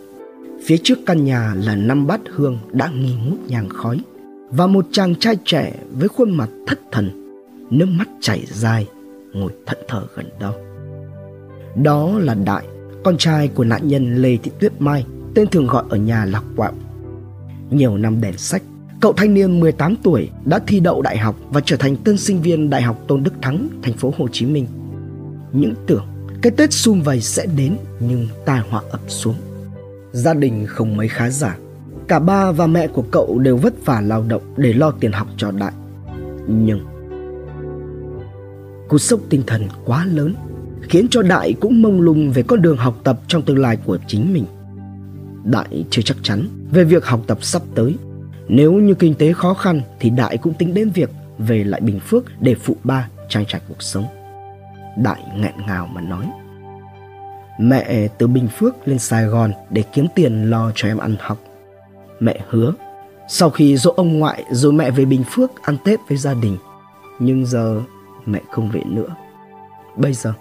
Phía 0.65 0.77
trước 0.83 0.99
căn 1.05 1.23
nhà 1.23 1.53
là 1.57 1.75
năm 1.75 2.07
bát 2.07 2.21
hương 2.29 2.57
đã 2.71 2.91
nghi 2.95 3.15
ngút 3.25 3.39
nhang 3.47 3.69
khói 3.69 3.99
và 4.49 4.67
một 4.67 4.85
chàng 4.91 5.15
trai 5.15 5.37
trẻ 5.45 5.75
với 5.91 6.07
khuôn 6.07 6.31
mặt 6.31 6.49
thất 6.67 6.79
thần, 6.91 7.37
nước 7.69 7.85
mắt 7.85 8.09
chảy 8.21 8.43
dài, 8.51 8.87
ngồi 9.33 9.51
thẫn 9.65 9.77
thờ 9.87 10.07
gần 10.15 10.25
đó. 10.39 10.53
Đó 11.83 12.19
là 12.19 12.33
Đại, 12.33 12.65
con 13.03 13.17
trai 13.17 13.47
của 13.47 13.63
nạn 13.63 13.87
nhân 13.87 14.15
Lê 14.15 14.37
Thị 14.37 14.51
Tuyết 14.59 14.71
Mai, 14.79 15.05
tên 15.35 15.47
thường 15.47 15.67
gọi 15.67 15.83
ở 15.89 15.97
nhà 15.97 16.25
là 16.25 16.41
Quạo. 16.55 16.73
Nhiều 17.71 17.97
năm 17.97 18.21
đèn 18.21 18.37
sách, 18.37 18.63
cậu 19.03 19.13
thanh 19.13 19.33
niên 19.33 19.59
18 19.59 19.95
tuổi 20.03 20.29
đã 20.45 20.59
thi 20.67 20.79
đậu 20.79 21.01
đại 21.01 21.17
học 21.17 21.35
và 21.49 21.61
trở 21.65 21.77
thành 21.77 21.95
tân 21.95 22.17
sinh 22.17 22.41
viên 22.41 22.69
Đại 22.69 22.81
học 22.81 22.99
Tôn 23.07 23.23
Đức 23.23 23.33
Thắng, 23.41 23.67
thành 23.81 23.93
phố 23.93 24.13
Hồ 24.17 24.27
Chí 24.31 24.45
Minh. 24.45 24.67
Những 25.51 25.73
tưởng 25.87 26.05
cái 26.41 26.51
Tết 26.51 26.73
sum 26.73 27.01
vầy 27.01 27.21
sẽ 27.21 27.45
đến 27.55 27.77
nhưng 27.99 28.27
tai 28.45 28.61
họa 28.69 28.81
ập 28.91 29.01
xuống. 29.07 29.35
Gia 30.11 30.33
đình 30.33 30.65
không 30.67 30.97
mấy 30.97 31.07
khá 31.07 31.29
giả 31.29 31.57
Cả 32.07 32.19
ba 32.19 32.51
và 32.51 32.67
mẹ 32.67 32.87
của 32.87 33.03
cậu 33.11 33.39
đều 33.39 33.57
vất 33.57 33.85
vả 33.85 34.01
lao 34.01 34.25
động 34.27 34.41
để 34.57 34.73
lo 34.73 34.91
tiền 34.91 35.11
học 35.11 35.27
cho 35.37 35.51
Đại. 35.51 35.73
Nhưng 36.47 36.79
cú 38.87 38.97
sốc 38.97 39.19
tinh 39.29 39.43
thần 39.47 39.67
quá 39.85 40.05
lớn 40.05 40.35
khiến 40.81 41.07
cho 41.09 41.21
Đại 41.21 41.53
cũng 41.53 41.81
mông 41.81 42.01
lung 42.01 42.31
về 42.31 42.43
con 42.43 42.61
đường 42.61 42.77
học 42.77 42.99
tập 43.03 43.19
trong 43.27 43.41
tương 43.41 43.59
lai 43.59 43.77
của 43.85 43.97
chính 44.07 44.33
mình. 44.33 44.45
Đại 45.43 45.85
chưa 45.89 46.01
chắc 46.01 46.17
chắn 46.23 46.47
về 46.71 46.83
việc 46.83 47.05
học 47.05 47.21
tập 47.27 47.37
sắp 47.41 47.61
tới. 47.75 47.95
Nếu 48.47 48.73
như 48.73 48.93
kinh 48.93 49.15
tế 49.15 49.33
khó 49.33 49.53
khăn 49.53 49.81
thì 49.99 50.09
Đại 50.09 50.37
cũng 50.37 50.53
tính 50.53 50.73
đến 50.73 50.89
việc 50.89 51.09
về 51.37 51.63
lại 51.63 51.81
Bình 51.81 51.99
Phước 51.99 52.23
để 52.39 52.55
phụ 52.55 52.75
ba 52.83 53.09
trang 53.29 53.45
trải 53.47 53.61
cuộc 53.67 53.81
sống. 53.83 54.05
Đại 54.97 55.19
nghẹn 55.35 55.53
ngào 55.67 55.87
mà 55.93 56.01
nói. 56.01 56.25
Mẹ 57.59 58.07
từ 58.17 58.27
Bình 58.27 58.47
Phước 58.47 58.87
lên 58.87 58.99
Sài 58.99 59.25
Gòn 59.25 59.51
để 59.69 59.83
kiếm 59.93 60.07
tiền 60.15 60.49
lo 60.49 60.71
cho 60.75 60.87
em 60.87 60.97
ăn 60.97 61.15
học 61.19 61.37
mẹ 62.23 62.39
hứa, 62.49 62.73
sau 63.27 63.49
khi 63.49 63.77
dỗ 63.77 63.93
ông 63.97 64.19
ngoại 64.19 64.43
rồi 64.51 64.73
mẹ 64.73 64.91
về 64.91 65.05
Bình 65.05 65.23
Phước 65.29 65.51
ăn 65.61 65.77
Tết 65.83 65.99
với 66.09 66.17
gia 66.17 66.33
đình. 66.33 66.57
Nhưng 67.19 67.45
giờ 67.45 67.81
mẹ 68.25 68.41
không 68.51 68.69
về 68.69 68.81
nữa. 68.85 69.15
Bây 69.95 70.13
giờ 70.13 70.33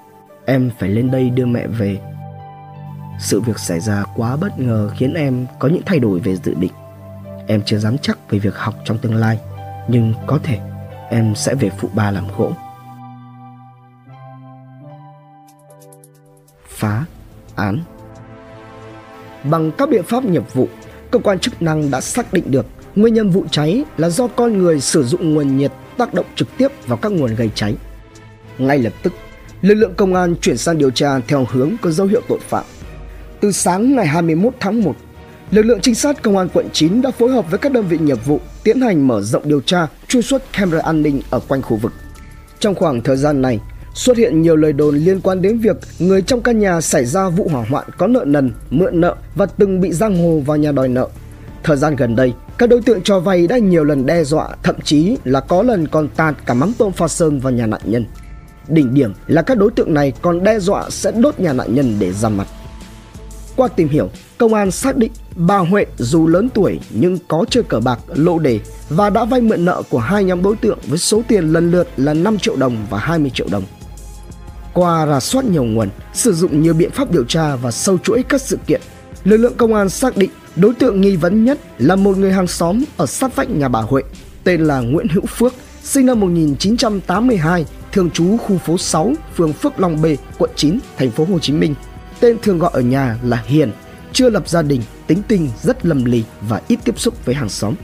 em 0.44 0.70
phải 0.78 0.88
lên 0.88 1.10
đây 1.10 1.30
đưa 1.30 1.46
mẹ 1.46 1.66
về. 1.66 2.00
Sự 3.20 3.40
việc 3.40 3.58
xảy 3.58 3.80
ra 3.80 4.04
quá 4.16 4.36
bất 4.36 4.60
ngờ 4.60 4.90
khiến 4.96 5.14
em 5.14 5.46
có 5.58 5.68
những 5.68 5.82
thay 5.86 5.98
đổi 5.98 6.20
về 6.20 6.36
dự 6.36 6.54
định. 6.54 6.72
Em 7.46 7.62
chưa 7.66 7.78
dám 7.78 7.98
chắc 7.98 8.30
về 8.30 8.38
việc 8.38 8.56
học 8.56 8.74
trong 8.84 8.98
tương 8.98 9.14
lai, 9.14 9.38
nhưng 9.88 10.14
có 10.26 10.38
thể 10.42 10.58
em 11.10 11.34
sẽ 11.34 11.54
về 11.54 11.70
phụ 11.78 11.88
ba 11.94 12.10
làm 12.10 12.24
gỗ. 12.36 12.52
Phá 16.68 17.04
án 17.56 17.78
Bằng 19.44 19.72
các 19.78 19.88
biện 19.88 20.02
pháp 20.02 20.24
nghiệp 20.24 20.54
vụ, 20.54 20.68
cơ 21.10 21.18
quan 21.18 21.38
chức 21.38 21.62
năng 21.62 21.90
đã 21.90 22.00
xác 22.00 22.32
định 22.32 22.50
được 22.50 22.66
nguyên 22.96 23.14
nhân 23.14 23.30
vụ 23.30 23.44
cháy 23.50 23.84
là 23.96 24.08
do 24.08 24.26
con 24.26 24.58
người 24.58 24.80
sử 24.80 25.04
dụng 25.04 25.34
nguồn 25.34 25.56
nhiệt 25.56 25.72
tác 25.96 26.14
động 26.14 26.26
trực 26.34 26.48
tiếp 26.56 26.68
vào 26.86 26.98
các 26.98 27.12
nguồn 27.12 27.34
gây 27.34 27.50
cháy. 27.54 27.74
Ngay 28.58 28.78
lập 28.78 28.92
tức, 29.02 29.12
lực 29.62 29.74
lượng 29.74 29.94
công 29.96 30.14
an 30.14 30.34
chuyển 30.40 30.56
sang 30.56 30.78
điều 30.78 30.90
tra 30.90 31.18
theo 31.28 31.46
hướng 31.50 31.70
có 31.82 31.90
dấu 31.90 32.06
hiệu 32.06 32.20
tội 32.28 32.38
phạm. 32.48 32.64
Từ 33.40 33.52
sáng 33.52 33.96
ngày 33.96 34.06
21 34.06 34.54
tháng 34.60 34.82
1, 34.82 34.94
lực 35.52 35.62
lượng 35.62 35.80
trinh 35.82 35.94
sát 35.94 36.22
công 36.22 36.36
an 36.36 36.48
quận 36.54 36.68
9 36.72 37.02
đã 37.02 37.10
phối 37.10 37.30
hợp 37.30 37.50
với 37.50 37.58
các 37.58 37.72
đơn 37.72 37.88
vị 37.88 37.98
nghiệp 37.98 38.24
vụ 38.24 38.40
tiến 38.64 38.80
hành 38.80 39.06
mở 39.06 39.22
rộng 39.22 39.48
điều 39.48 39.60
tra, 39.60 39.86
truy 40.08 40.22
xuất 40.22 40.52
camera 40.52 40.82
an 40.82 41.02
ninh 41.02 41.22
ở 41.30 41.40
quanh 41.48 41.62
khu 41.62 41.76
vực. 41.76 41.92
Trong 42.58 42.74
khoảng 42.74 43.02
thời 43.02 43.16
gian 43.16 43.42
này, 43.42 43.60
xuất 43.94 44.16
hiện 44.16 44.42
nhiều 44.42 44.56
lời 44.56 44.72
đồn 44.72 44.96
liên 44.96 45.20
quan 45.20 45.42
đến 45.42 45.58
việc 45.58 45.76
người 45.98 46.22
trong 46.22 46.40
căn 46.40 46.58
nhà 46.58 46.80
xảy 46.80 47.04
ra 47.04 47.28
vụ 47.28 47.48
hỏa 47.48 47.64
hoạn 47.70 47.84
có 47.98 48.06
nợ 48.06 48.24
nần, 48.26 48.52
mượn 48.70 49.00
nợ 49.00 49.16
và 49.34 49.46
từng 49.46 49.80
bị 49.80 49.92
giang 49.92 50.16
hồ 50.22 50.42
vào 50.46 50.56
nhà 50.56 50.72
đòi 50.72 50.88
nợ. 50.88 51.08
Thời 51.62 51.76
gian 51.76 51.96
gần 51.96 52.16
đây, 52.16 52.32
các 52.58 52.68
đối 52.68 52.82
tượng 52.82 53.02
cho 53.02 53.20
vay 53.20 53.46
đã 53.46 53.58
nhiều 53.58 53.84
lần 53.84 54.06
đe 54.06 54.24
dọa, 54.24 54.48
thậm 54.62 54.76
chí 54.84 55.16
là 55.24 55.40
có 55.40 55.62
lần 55.62 55.86
còn 55.88 56.08
tạt 56.08 56.34
cả 56.46 56.54
mắm 56.54 56.72
tôm 56.78 56.92
pha 56.92 57.08
sơn 57.08 57.40
vào 57.40 57.52
nhà 57.52 57.66
nạn 57.66 57.80
nhân. 57.84 58.04
Đỉnh 58.68 58.94
điểm 58.94 59.12
là 59.26 59.42
các 59.42 59.58
đối 59.58 59.70
tượng 59.70 59.94
này 59.94 60.12
còn 60.22 60.44
đe 60.44 60.58
dọa 60.58 60.90
sẽ 60.90 61.12
đốt 61.12 61.40
nhà 61.40 61.52
nạn 61.52 61.74
nhân 61.74 61.96
để 61.98 62.12
ra 62.12 62.28
mặt. 62.28 62.46
Qua 63.56 63.68
tìm 63.68 63.88
hiểu, 63.88 64.10
công 64.38 64.54
an 64.54 64.70
xác 64.70 64.96
định 64.96 65.10
bà 65.36 65.58
Huệ 65.58 65.86
dù 65.98 66.26
lớn 66.26 66.48
tuổi 66.54 66.80
nhưng 66.90 67.18
có 67.28 67.44
chơi 67.50 67.62
cờ 67.62 67.80
bạc 67.80 67.98
lộ 68.08 68.38
đề 68.38 68.60
và 68.88 69.10
đã 69.10 69.24
vay 69.24 69.40
mượn 69.40 69.64
nợ 69.64 69.82
của 69.90 69.98
hai 69.98 70.24
nhóm 70.24 70.42
đối 70.42 70.56
tượng 70.56 70.78
với 70.86 70.98
số 70.98 71.22
tiền 71.28 71.52
lần 71.52 71.70
lượt 71.70 71.88
là 71.96 72.14
5 72.14 72.38
triệu 72.38 72.56
đồng 72.56 72.76
và 72.90 72.98
20 72.98 73.30
triệu 73.34 73.46
đồng. 73.50 73.64
Qua 74.72 75.06
rà 75.06 75.20
soát 75.20 75.44
nhiều 75.44 75.64
nguồn, 75.64 75.88
sử 76.14 76.32
dụng 76.32 76.62
nhiều 76.62 76.74
biện 76.74 76.90
pháp 76.90 77.10
điều 77.10 77.24
tra 77.24 77.56
và 77.56 77.70
sâu 77.70 77.98
chuỗi 77.98 78.22
các 78.28 78.40
sự 78.40 78.58
kiện, 78.66 78.80
lực 79.24 79.36
lượng 79.36 79.54
công 79.56 79.74
an 79.74 79.88
xác 79.88 80.16
định 80.16 80.30
đối 80.56 80.74
tượng 80.74 81.00
nghi 81.00 81.16
vấn 81.16 81.44
nhất 81.44 81.58
là 81.78 81.96
một 81.96 82.18
người 82.18 82.32
hàng 82.32 82.46
xóm 82.46 82.84
ở 82.96 83.06
sát 83.06 83.36
vách 83.36 83.50
nhà 83.50 83.68
bà 83.68 83.80
Huệ, 83.80 84.02
tên 84.44 84.60
là 84.64 84.80
Nguyễn 84.80 85.08
Hữu 85.08 85.26
Phước, 85.26 85.54
sinh 85.82 86.06
năm 86.06 86.20
1982, 86.20 87.66
thường 87.92 88.10
trú 88.10 88.36
khu 88.36 88.58
phố 88.58 88.78
6, 88.78 89.12
phường 89.36 89.52
Phước 89.52 89.80
Long 89.80 90.02
B, 90.02 90.06
quận 90.38 90.50
9, 90.56 90.78
thành 90.98 91.10
phố 91.10 91.24
Hồ 91.24 91.38
Chí 91.38 91.52
Minh. 91.52 91.74
Tên 92.22 92.38
thường 92.42 92.58
gọi 92.58 92.70
ở 92.74 92.80
nhà 92.80 93.18
là 93.22 93.42
Hiền, 93.46 93.72
chưa 94.12 94.30
lập 94.30 94.48
gia 94.48 94.62
đình, 94.62 94.82
tính 95.06 95.22
tình 95.28 95.50
rất 95.62 95.86
lầm 95.86 96.04
lì 96.04 96.24
và 96.40 96.60
ít 96.68 96.78
tiếp 96.84 96.98
xúc 96.98 97.24
với 97.24 97.34
hàng 97.34 97.48
xóm. 97.48 97.74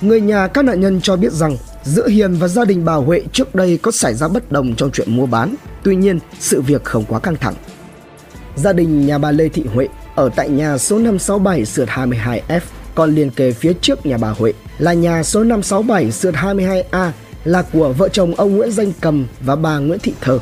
Người 0.00 0.20
nhà 0.20 0.46
các 0.46 0.64
nạn 0.64 0.80
nhân 0.80 1.00
cho 1.00 1.16
biết 1.16 1.32
rằng 1.32 1.56
giữa 1.84 2.08
Hiền 2.08 2.34
và 2.34 2.48
gia 2.48 2.64
đình 2.64 2.84
bà 2.84 2.94
Huệ 2.94 3.22
trước 3.32 3.54
đây 3.54 3.78
có 3.82 3.90
xảy 3.90 4.14
ra 4.14 4.28
bất 4.28 4.52
đồng 4.52 4.74
trong 4.74 4.90
chuyện 4.90 5.16
mua 5.16 5.26
bán, 5.26 5.54
tuy 5.82 5.96
nhiên 5.96 6.18
sự 6.40 6.60
việc 6.60 6.84
không 6.84 7.04
quá 7.08 7.20
căng 7.20 7.36
thẳng. 7.36 7.54
Gia 8.56 8.72
đình 8.72 9.06
nhà 9.06 9.18
bà 9.18 9.30
Lê 9.30 9.48
Thị 9.48 9.64
Huệ 9.74 9.88
ở 10.14 10.30
tại 10.36 10.48
nhà 10.48 10.78
số 10.78 10.98
567 10.98 11.64
sượt 11.64 11.88
22F, 11.88 12.60
còn 12.94 13.14
liền 13.14 13.30
kề 13.30 13.52
phía 13.52 13.72
trước 13.72 14.06
nhà 14.06 14.18
bà 14.18 14.30
Huệ 14.30 14.52
là 14.78 14.92
nhà 14.92 15.22
số 15.22 15.44
567 15.44 16.12
sượt 16.12 16.34
22A 16.34 17.10
là 17.44 17.62
của 17.72 17.92
vợ 17.92 18.08
chồng 18.08 18.34
ông 18.34 18.56
Nguyễn 18.56 18.70
Danh 18.70 18.92
Cầm 19.00 19.26
và 19.40 19.56
bà 19.56 19.78
Nguyễn 19.78 19.98
Thị 19.98 20.12
Thơ. 20.20 20.38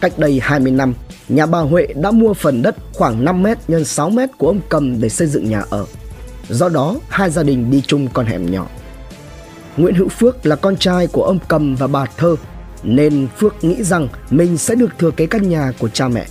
Cách 0.00 0.18
đây 0.18 0.40
20 0.42 0.72
năm, 0.72 0.94
nhà 1.28 1.46
bà 1.46 1.58
Huệ 1.58 1.86
đã 1.94 2.10
mua 2.10 2.34
phần 2.34 2.62
đất 2.62 2.76
khoảng 2.94 3.24
5 3.24 3.42
m 3.42 3.46
x 3.68 3.88
6 3.88 4.10
m 4.10 4.18
của 4.38 4.46
ông 4.46 4.60
Cầm 4.68 5.00
để 5.00 5.08
xây 5.08 5.26
dựng 5.26 5.50
nhà 5.50 5.62
ở. 5.70 5.86
Do 6.48 6.68
đó, 6.68 6.96
hai 7.08 7.30
gia 7.30 7.42
đình 7.42 7.70
đi 7.70 7.82
chung 7.86 8.08
con 8.12 8.26
hẻm 8.26 8.50
nhỏ. 8.50 8.66
Nguyễn 9.76 9.94
Hữu 9.94 10.08
Phước 10.08 10.46
là 10.46 10.56
con 10.56 10.76
trai 10.76 11.06
của 11.06 11.22
ông 11.22 11.38
Cầm 11.48 11.76
và 11.76 11.86
bà 11.86 12.06
Thơ, 12.16 12.36
nên 12.82 13.28
Phước 13.38 13.64
nghĩ 13.64 13.82
rằng 13.82 14.08
mình 14.30 14.58
sẽ 14.58 14.74
được 14.74 14.98
thừa 14.98 15.10
kế 15.10 15.26
căn 15.26 15.48
nhà 15.48 15.72
của 15.78 15.88
cha 15.88 16.08
mẹ. 16.08 16.26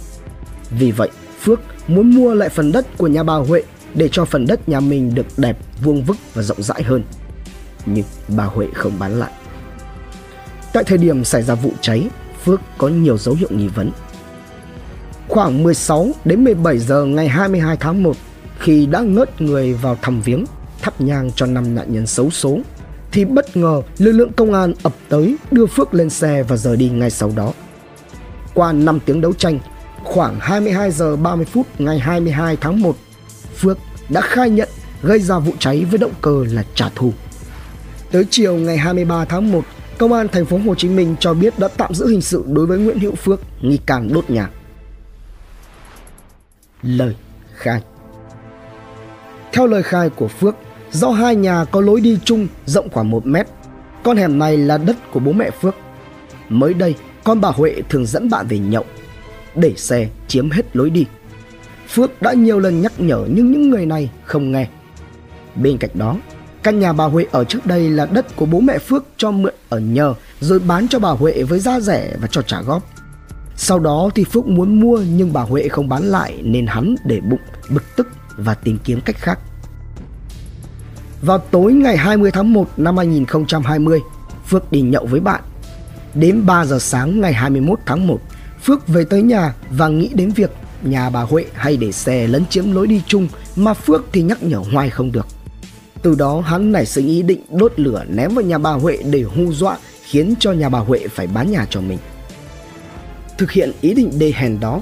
Vì 0.69 0.91
vậy, 0.91 1.09
Phước 1.41 1.59
muốn 1.87 2.15
mua 2.15 2.33
lại 2.33 2.49
phần 2.49 2.71
đất 2.71 2.97
của 2.97 3.07
nhà 3.07 3.23
bà 3.23 3.35
Huệ 3.35 3.63
để 3.93 4.09
cho 4.11 4.25
phần 4.25 4.47
đất 4.47 4.69
nhà 4.69 4.79
mình 4.79 5.15
được 5.15 5.25
đẹp, 5.37 5.57
vuông 5.83 6.03
vức 6.03 6.17
và 6.33 6.41
rộng 6.41 6.63
rãi 6.63 6.83
hơn. 6.83 7.03
Nhưng 7.85 8.05
bà 8.27 8.43
Huệ 8.43 8.67
không 8.73 8.99
bán 8.99 9.19
lại. 9.19 9.31
Tại 10.73 10.83
thời 10.83 10.97
điểm 10.97 11.23
xảy 11.23 11.43
ra 11.43 11.55
vụ 11.55 11.71
cháy, 11.81 12.09
Phước 12.43 12.61
có 12.77 12.87
nhiều 12.87 13.17
dấu 13.17 13.35
hiệu 13.35 13.49
nghi 13.51 13.67
vấn. 13.67 13.91
Khoảng 15.27 15.63
16 15.63 16.09
đến 16.25 16.43
17 16.43 16.77
giờ 16.77 17.05
ngày 17.05 17.27
22 17.27 17.77
tháng 17.79 18.03
1, 18.03 18.15
khi 18.59 18.85
đã 18.85 18.99
ngớt 18.99 19.41
người 19.41 19.73
vào 19.73 19.97
thăm 20.01 20.21
viếng, 20.21 20.45
thắp 20.81 21.01
nhang 21.01 21.31
cho 21.35 21.45
năm 21.45 21.75
nạn 21.75 21.93
nhân 21.93 22.07
xấu 22.07 22.29
số, 22.29 22.59
thì 23.11 23.25
bất 23.25 23.57
ngờ 23.57 23.81
lực 23.97 24.11
lượng 24.11 24.33
công 24.33 24.53
an 24.53 24.73
ập 24.83 24.93
tới 25.09 25.35
đưa 25.51 25.65
Phước 25.65 25.93
lên 25.93 26.09
xe 26.09 26.43
và 26.43 26.57
rời 26.57 26.77
đi 26.77 26.89
ngay 26.89 27.09
sau 27.09 27.31
đó. 27.35 27.53
Qua 28.53 28.71
5 28.71 28.99
tiếng 29.05 29.21
đấu 29.21 29.33
tranh, 29.33 29.59
khoảng 30.03 30.39
22 30.39 30.91
giờ 30.91 31.15
30 31.15 31.45
phút 31.45 31.67
ngày 31.79 31.99
22 31.99 32.57
tháng 32.61 32.81
1, 32.81 32.95
Phước 33.57 33.77
đã 34.09 34.21
khai 34.21 34.49
nhận 34.49 34.69
gây 35.01 35.19
ra 35.19 35.39
vụ 35.39 35.53
cháy 35.59 35.85
với 35.85 35.97
động 35.97 36.13
cơ 36.21 36.43
là 36.51 36.63
trả 36.75 36.89
thù. 36.95 37.13
Tới 38.11 38.25
chiều 38.29 38.55
ngày 38.55 38.77
23 38.77 39.25
tháng 39.25 39.51
1, 39.51 39.65
Công 39.97 40.13
an 40.13 40.27
thành 40.27 40.45
phố 40.45 40.57
Hồ 40.65 40.75
Chí 40.75 40.89
Minh 40.89 41.15
cho 41.19 41.33
biết 41.33 41.59
đã 41.59 41.67
tạm 41.67 41.93
giữ 41.93 42.07
hình 42.07 42.21
sự 42.21 42.43
đối 42.47 42.65
với 42.65 42.79
Nguyễn 42.79 42.99
Hữu 42.99 43.15
Phước, 43.15 43.39
nghi 43.61 43.77
can 43.85 44.13
đốt 44.13 44.29
nhà. 44.29 44.49
Lời 46.85 47.15
khai 47.53 47.81
Theo 49.53 49.67
lời 49.67 49.83
khai 49.83 50.09
của 50.09 50.27
Phước, 50.27 50.55
do 50.91 51.09
hai 51.09 51.35
nhà 51.35 51.65
có 51.65 51.81
lối 51.81 52.01
đi 52.01 52.19
chung 52.25 52.47
rộng 52.65 52.89
khoảng 52.89 53.09
1 53.09 53.25
mét, 53.25 53.47
con 54.03 54.17
hẻm 54.17 54.39
này 54.39 54.57
là 54.57 54.77
đất 54.77 54.95
của 55.11 55.19
bố 55.19 55.31
mẹ 55.31 55.49
Phước. 55.51 55.75
Mới 56.49 56.73
đây, 56.73 56.95
con 57.23 57.41
bà 57.41 57.49
Huệ 57.49 57.81
thường 57.89 58.05
dẫn 58.05 58.29
bạn 58.29 58.47
về 58.47 58.59
nhậu, 58.59 58.85
để 59.55 59.73
xe 59.77 60.09
chiếm 60.27 60.49
hết 60.49 60.75
lối 60.75 60.89
đi. 60.89 61.05
Phước 61.87 62.21
đã 62.21 62.33
nhiều 62.33 62.59
lần 62.59 62.81
nhắc 62.81 62.93
nhở 62.97 63.25
nhưng 63.29 63.51
những 63.51 63.69
người 63.69 63.85
này 63.85 64.11
không 64.23 64.51
nghe. 64.51 64.67
Bên 65.55 65.77
cạnh 65.77 65.91
đó, 65.93 66.17
Căn 66.63 66.79
nhà 66.79 66.93
bà 66.93 67.05
Huệ 67.05 67.25
ở 67.31 67.43
trước 67.43 67.65
đây 67.65 67.89
là 67.89 68.05
đất 68.05 68.35
của 68.35 68.45
bố 68.45 68.59
mẹ 68.59 68.77
Phước 68.77 69.05
cho 69.17 69.31
mượn 69.31 69.53
ở 69.69 69.79
nhờ 69.79 70.13
rồi 70.39 70.59
bán 70.59 70.87
cho 70.87 70.99
bà 70.99 71.09
Huệ 71.09 71.43
với 71.43 71.59
giá 71.59 71.79
rẻ 71.79 72.15
và 72.21 72.27
cho 72.27 72.41
trả 72.41 72.61
góp. 72.61 72.94
Sau 73.57 73.79
đó 73.79 74.09
thì 74.15 74.23
Phước 74.23 74.47
muốn 74.47 74.79
mua 74.79 74.99
nhưng 75.15 75.33
bà 75.33 75.41
Huệ 75.41 75.67
không 75.67 75.89
bán 75.89 76.03
lại 76.03 76.41
nên 76.43 76.67
hắn 76.67 76.95
để 77.05 77.21
bụng, 77.21 77.39
bực 77.69 77.83
tức 77.95 78.07
và 78.37 78.53
tìm 78.53 78.77
kiếm 78.83 79.01
cách 79.01 79.15
khác. 79.19 79.39
Vào 81.21 81.37
tối 81.37 81.73
ngày 81.73 81.97
20 81.97 82.31
tháng 82.31 82.53
1 82.53 82.69
năm 82.77 82.97
2020, 82.97 83.99
Phước 84.47 84.71
đi 84.71 84.81
nhậu 84.81 85.05
với 85.05 85.19
bạn. 85.19 85.41
Đến 86.15 86.45
3 86.45 86.65
giờ 86.65 86.79
sáng 86.79 87.21
ngày 87.21 87.33
21 87.33 87.79
tháng 87.85 88.07
1, 88.07 88.19
Phước 88.63 88.87
về 88.87 89.05
tới 89.05 89.21
nhà 89.21 89.53
và 89.69 89.87
nghĩ 89.87 90.09
đến 90.13 90.29
việc 90.29 90.51
nhà 90.81 91.09
bà 91.09 91.21
Huệ 91.21 91.45
hay 91.53 91.77
để 91.77 91.91
xe 91.91 92.27
lấn 92.27 92.45
chiếm 92.45 92.71
lối 92.71 92.87
đi 92.87 93.01
chung 93.07 93.27
mà 93.55 93.73
Phước 93.73 94.05
thì 94.13 94.21
nhắc 94.21 94.43
nhở 94.43 94.57
hoài 94.57 94.89
không 94.89 95.11
được. 95.11 95.27
Từ 96.01 96.15
đó 96.15 96.41
hắn 96.41 96.71
nảy 96.71 96.85
sinh 96.85 97.07
ý 97.07 97.21
định 97.21 97.41
đốt 97.49 97.73
lửa 97.75 98.03
ném 98.09 98.35
vào 98.35 98.45
nhà 98.45 98.57
bà 98.57 98.71
Huệ 98.71 98.97
để 99.11 99.21
hù 99.21 99.53
dọa 99.53 99.77
khiến 100.03 100.33
cho 100.39 100.51
nhà 100.51 100.69
bà 100.69 100.79
Huệ 100.79 101.07
phải 101.07 101.27
bán 101.27 101.51
nhà 101.51 101.65
cho 101.69 101.81
mình. 101.81 101.97
Thực 103.37 103.51
hiện 103.51 103.71
ý 103.81 103.93
định 103.93 104.19
đê 104.19 104.33
hèn 104.35 104.59
đó, 104.59 104.81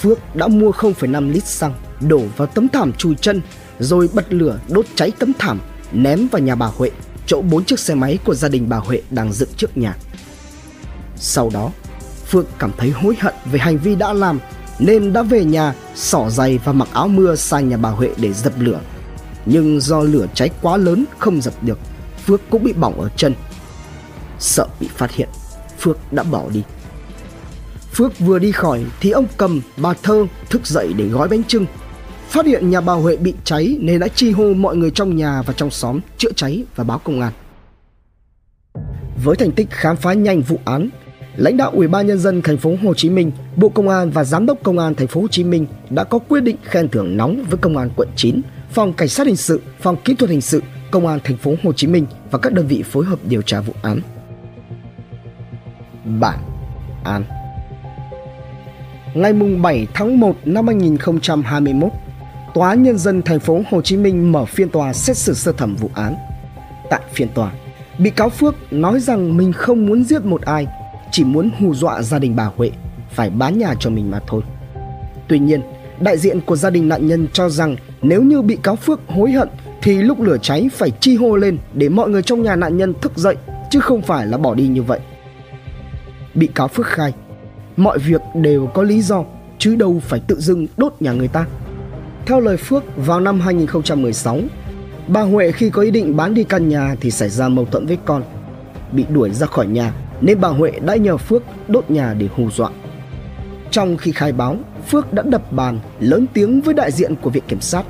Phước 0.00 0.36
đã 0.36 0.48
mua 0.48 0.70
0,5 0.70 1.32
lít 1.32 1.46
xăng 1.46 1.74
đổ 2.00 2.22
vào 2.36 2.46
tấm 2.46 2.68
thảm 2.68 2.92
chùi 2.92 3.14
chân 3.14 3.40
rồi 3.78 4.08
bật 4.12 4.32
lửa 4.32 4.58
đốt 4.68 4.86
cháy 4.94 5.12
tấm 5.18 5.32
thảm 5.38 5.60
ném 5.92 6.28
vào 6.28 6.42
nhà 6.42 6.54
bà 6.54 6.66
Huệ 6.66 6.90
chỗ 7.26 7.42
bốn 7.42 7.64
chiếc 7.64 7.78
xe 7.78 7.94
máy 7.94 8.18
của 8.24 8.34
gia 8.34 8.48
đình 8.48 8.68
bà 8.68 8.76
Huệ 8.76 9.02
đang 9.10 9.32
dựng 9.32 9.48
trước 9.56 9.76
nhà. 9.76 9.96
Sau 11.16 11.50
đó, 11.54 11.70
Phước 12.26 12.46
cảm 12.58 12.72
thấy 12.78 12.90
hối 12.90 13.16
hận 13.20 13.34
về 13.44 13.58
hành 13.58 13.78
vi 13.78 13.94
đã 13.94 14.12
làm 14.12 14.38
nên 14.78 15.12
đã 15.12 15.22
về 15.22 15.44
nhà 15.44 15.74
xỏ 15.94 16.30
giày 16.30 16.58
và 16.64 16.72
mặc 16.72 16.88
áo 16.92 17.08
mưa 17.08 17.34
sang 17.34 17.68
nhà 17.68 17.76
bà 17.76 17.90
Huệ 17.90 18.10
để 18.16 18.32
dập 18.32 18.52
lửa. 18.58 18.80
Nhưng 19.46 19.80
do 19.80 20.00
lửa 20.00 20.26
cháy 20.34 20.50
quá 20.62 20.76
lớn 20.76 21.04
không 21.18 21.40
dập 21.40 21.54
được 21.62 21.78
Phước 22.26 22.40
cũng 22.50 22.64
bị 22.64 22.72
bỏng 22.72 23.00
ở 23.00 23.08
chân. 23.16 23.34
Sợ 24.38 24.66
bị 24.80 24.88
phát 24.96 25.10
hiện 25.10 25.28
Phước 25.78 26.12
đã 26.12 26.22
bỏ 26.22 26.44
đi. 26.52 26.62
Phước 27.92 28.18
vừa 28.18 28.38
đi 28.38 28.52
khỏi 28.52 28.84
thì 29.00 29.10
ông 29.10 29.26
cầm 29.36 29.60
bà 29.76 29.94
thơ 30.02 30.26
thức 30.50 30.66
dậy 30.66 30.92
để 30.96 31.06
gói 31.06 31.28
bánh 31.28 31.44
trưng 31.44 31.66
Phát 32.30 32.46
hiện 32.46 32.70
nhà 32.70 32.80
bà 32.80 32.92
Huệ 32.92 33.16
bị 33.16 33.34
cháy 33.44 33.76
nên 33.80 34.00
đã 34.00 34.08
chi 34.08 34.30
hô 34.30 34.54
mọi 34.54 34.76
người 34.76 34.90
trong 34.90 35.16
nhà 35.16 35.42
và 35.42 35.52
trong 35.52 35.70
xóm 35.70 36.00
chữa 36.16 36.32
cháy 36.36 36.64
và 36.76 36.84
báo 36.84 36.98
công 36.98 37.20
an. 37.20 37.32
Với 39.24 39.36
thành 39.36 39.52
tích 39.52 39.66
khám 39.70 39.96
phá 39.96 40.12
nhanh 40.12 40.42
vụ 40.42 40.58
án, 40.64 40.88
lãnh 41.36 41.56
đạo 41.56 41.70
Ủy 41.70 41.88
ban 41.88 42.06
nhân 42.06 42.18
dân 42.18 42.42
thành 42.42 42.56
phố 42.56 42.76
Hồ 42.82 42.94
Chí 42.94 43.10
Minh, 43.10 43.32
Bộ 43.56 43.68
Công 43.68 43.88
an 43.88 44.10
và 44.10 44.24
Giám 44.24 44.46
đốc 44.46 44.62
Công 44.62 44.78
an 44.78 44.94
thành 44.94 45.06
phố 45.06 45.20
Hồ 45.20 45.28
Chí 45.28 45.44
Minh 45.44 45.66
đã 45.90 46.04
có 46.04 46.18
quyết 46.18 46.40
định 46.40 46.56
khen 46.64 46.88
thưởng 46.88 47.16
nóng 47.16 47.44
với 47.48 47.58
Công 47.58 47.76
an 47.76 47.90
quận 47.96 48.08
9 48.16 48.40
Phòng 48.70 48.92
Cảnh 48.92 49.08
sát 49.08 49.26
hình 49.26 49.36
sự, 49.36 49.60
Phòng 49.80 49.96
Kỹ 50.04 50.14
thuật 50.14 50.30
hình 50.30 50.40
sự, 50.40 50.62
Công 50.90 51.06
an 51.06 51.18
thành 51.24 51.36
phố 51.36 51.54
Hồ 51.62 51.72
Chí 51.72 51.86
Minh 51.86 52.06
và 52.30 52.38
các 52.38 52.52
đơn 52.52 52.66
vị 52.66 52.82
phối 52.82 53.04
hợp 53.04 53.18
điều 53.24 53.42
tra 53.42 53.60
vụ 53.60 53.72
án. 53.82 54.00
Bản 56.04 56.38
án 57.04 57.39
Ngày 59.14 59.32
7 59.32 59.86
tháng 59.94 60.20
1 60.20 60.36
năm 60.44 60.66
2021, 60.66 61.92
Tòa 62.54 62.74
Nhân 62.74 62.98
dân 62.98 63.22
thành 63.22 63.40
phố 63.40 63.62
Hồ 63.70 63.82
Chí 63.82 63.96
Minh 63.96 64.32
mở 64.32 64.44
phiên 64.44 64.68
tòa 64.68 64.92
xét 64.92 65.16
xử 65.16 65.34
sơ 65.34 65.52
thẩm 65.52 65.76
vụ 65.76 65.90
án. 65.94 66.14
Tại 66.90 67.00
phiên 67.12 67.28
tòa, 67.28 67.52
bị 67.98 68.10
cáo 68.10 68.28
Phước 68.28 68.72
nói 68.72 69.00
rằng 69.00 69.36
mình 69.36 69.52
không 69.52 69.86
muốn 69.86 70.04
giết 70.04 70.24
một 70.24 70.42
ai, 70.42 70.66
chỉ 71.10 71.24
muốn 71.24 71.50
hù 71.58 71.74
dọa 71.74 72.02
gia 72.02 72.18
đình 72.18 72.36
bà 72.36 72.50
Huệ 72.56 72.70
phải 73.10 73.30
bán 73.30 73.58
nhà 73.58 73.74
cho 73.80 73.90
mình 73.90 74.10
mà 74.10 74.20
thôi. 74.26 74.42
Tuy 75.28 75.38
nhiên, 75.38 75.60
đại 76.00 76.18
diện 76.18 76.40
của 76.40 76.56
gia 76.56 76.70
đình 76.70 76.88
nạn 76.88 77.06
nhân 77.06 77.26
cho 77.32 77.48
rằng 77.48 77.76
nếu 78.02 78.22
như 78.22 78.42
bị 78.42 78.58
cáo 78.62 78.76
Phước 78.76 79.00
hối 79.08 79.32
hận 79.32 79.48
thì 79.82 80.02
lúc 80.02 80.20
lửa 80.20 80.36
cháy 80.42 80.68
phải 80.72 80.90
chi 81.00 81.16
hô 81.16 81.36
lên 81.36 81.58
để 81.74 81.88
mọi 81.88 82.08
người 82.08 82.22
trong 82.22 82.42
nhà 82.42 82.56
nạn 82.56 82.76
nhân 82.76 82.94
thức 83.02 83.12
dậy 83.16 83.36
chứ 83.70 83.80
không 83.80 84.02
phải 84.02 84.26
là 84.26 84.38
bỏ 84.38 84.54
đi 84.54 84.66
như 84.66 84.82
vậy. 84.82 85.00
Bị 86.34 86.46
cáo 86.46 86.68
Phước 86.68 86.86
khai, 86.86 87.12
mọi 87.76 87.98
việc 87.98 88.20
đều 88.34 88.66
có 88.66 88.82
lý 88.82 89.02
do 89.02 89.24
chứ 89.58 89.74
đâu 89.74 90.00
phải 90.02 90.20
tự 90.26 90.40
dưng 90.40 90.66
đốt 90.76 90.94
nhà 91.00 91.12
người 91.12 91.28
ta. 91.28 91.46
Theo 92.26 92.40
lời 92.40 92.56
Phước, 92.56 92.84
vào 92.96 93.20
năm 93.20 93.40
2016, 93.40 94.40
bà 95.08 95.20
Huệ 95.20 95.52
khi 95.52 95.70
có 95.70 95.82
ý 95.82 95.90
định 95.90 96.16
bán 96.16 96.34
đi 96.34 96.44
căn 96.44 96.68
nhà 96.68 96.96
thì 97.00 97.10
xảy 97.10 97.28
ra 97.28 97.48
mâu 97.48 97.64
thuẫn 97.64 97.86
với 97.86 97.98
con. 98.04 98.22
Bị 98.92 99.04
đuổi 99.10 99.30
ra 99.30 99.46
khỏi 99.46 99.66
nhà 99.66 99.92
nên 100.20 100.40
bà 100.40 100.48
Huệ 100.48 100.72
đã 100.84 100.96
nhờ 100.96 101.16
Phước 101.16 101.42
đốt 101.68 101.90
nhà 101.90 102.14
để 102.14 102.28
hù 102.36 102.50
dọa. 102.50 102.70
Trong 103.70 103.96
khi 103.96 104.12
khai 104.12 104.32
báo, 104.32 104.56
Phước 104.88 105.12
đã 105.12 105.22
đập 105.22 105.52
bàn 105.52 105.78
lớn 106.00 106.26
tiếng 106.32 106.60
với 106.60 106.74
đại 106.74 106.90
diện 106.92 107.14
của 107.16 107.30
viện 107.30 107.44
kiểm 107.48 107.60
sát. 107.60 107.84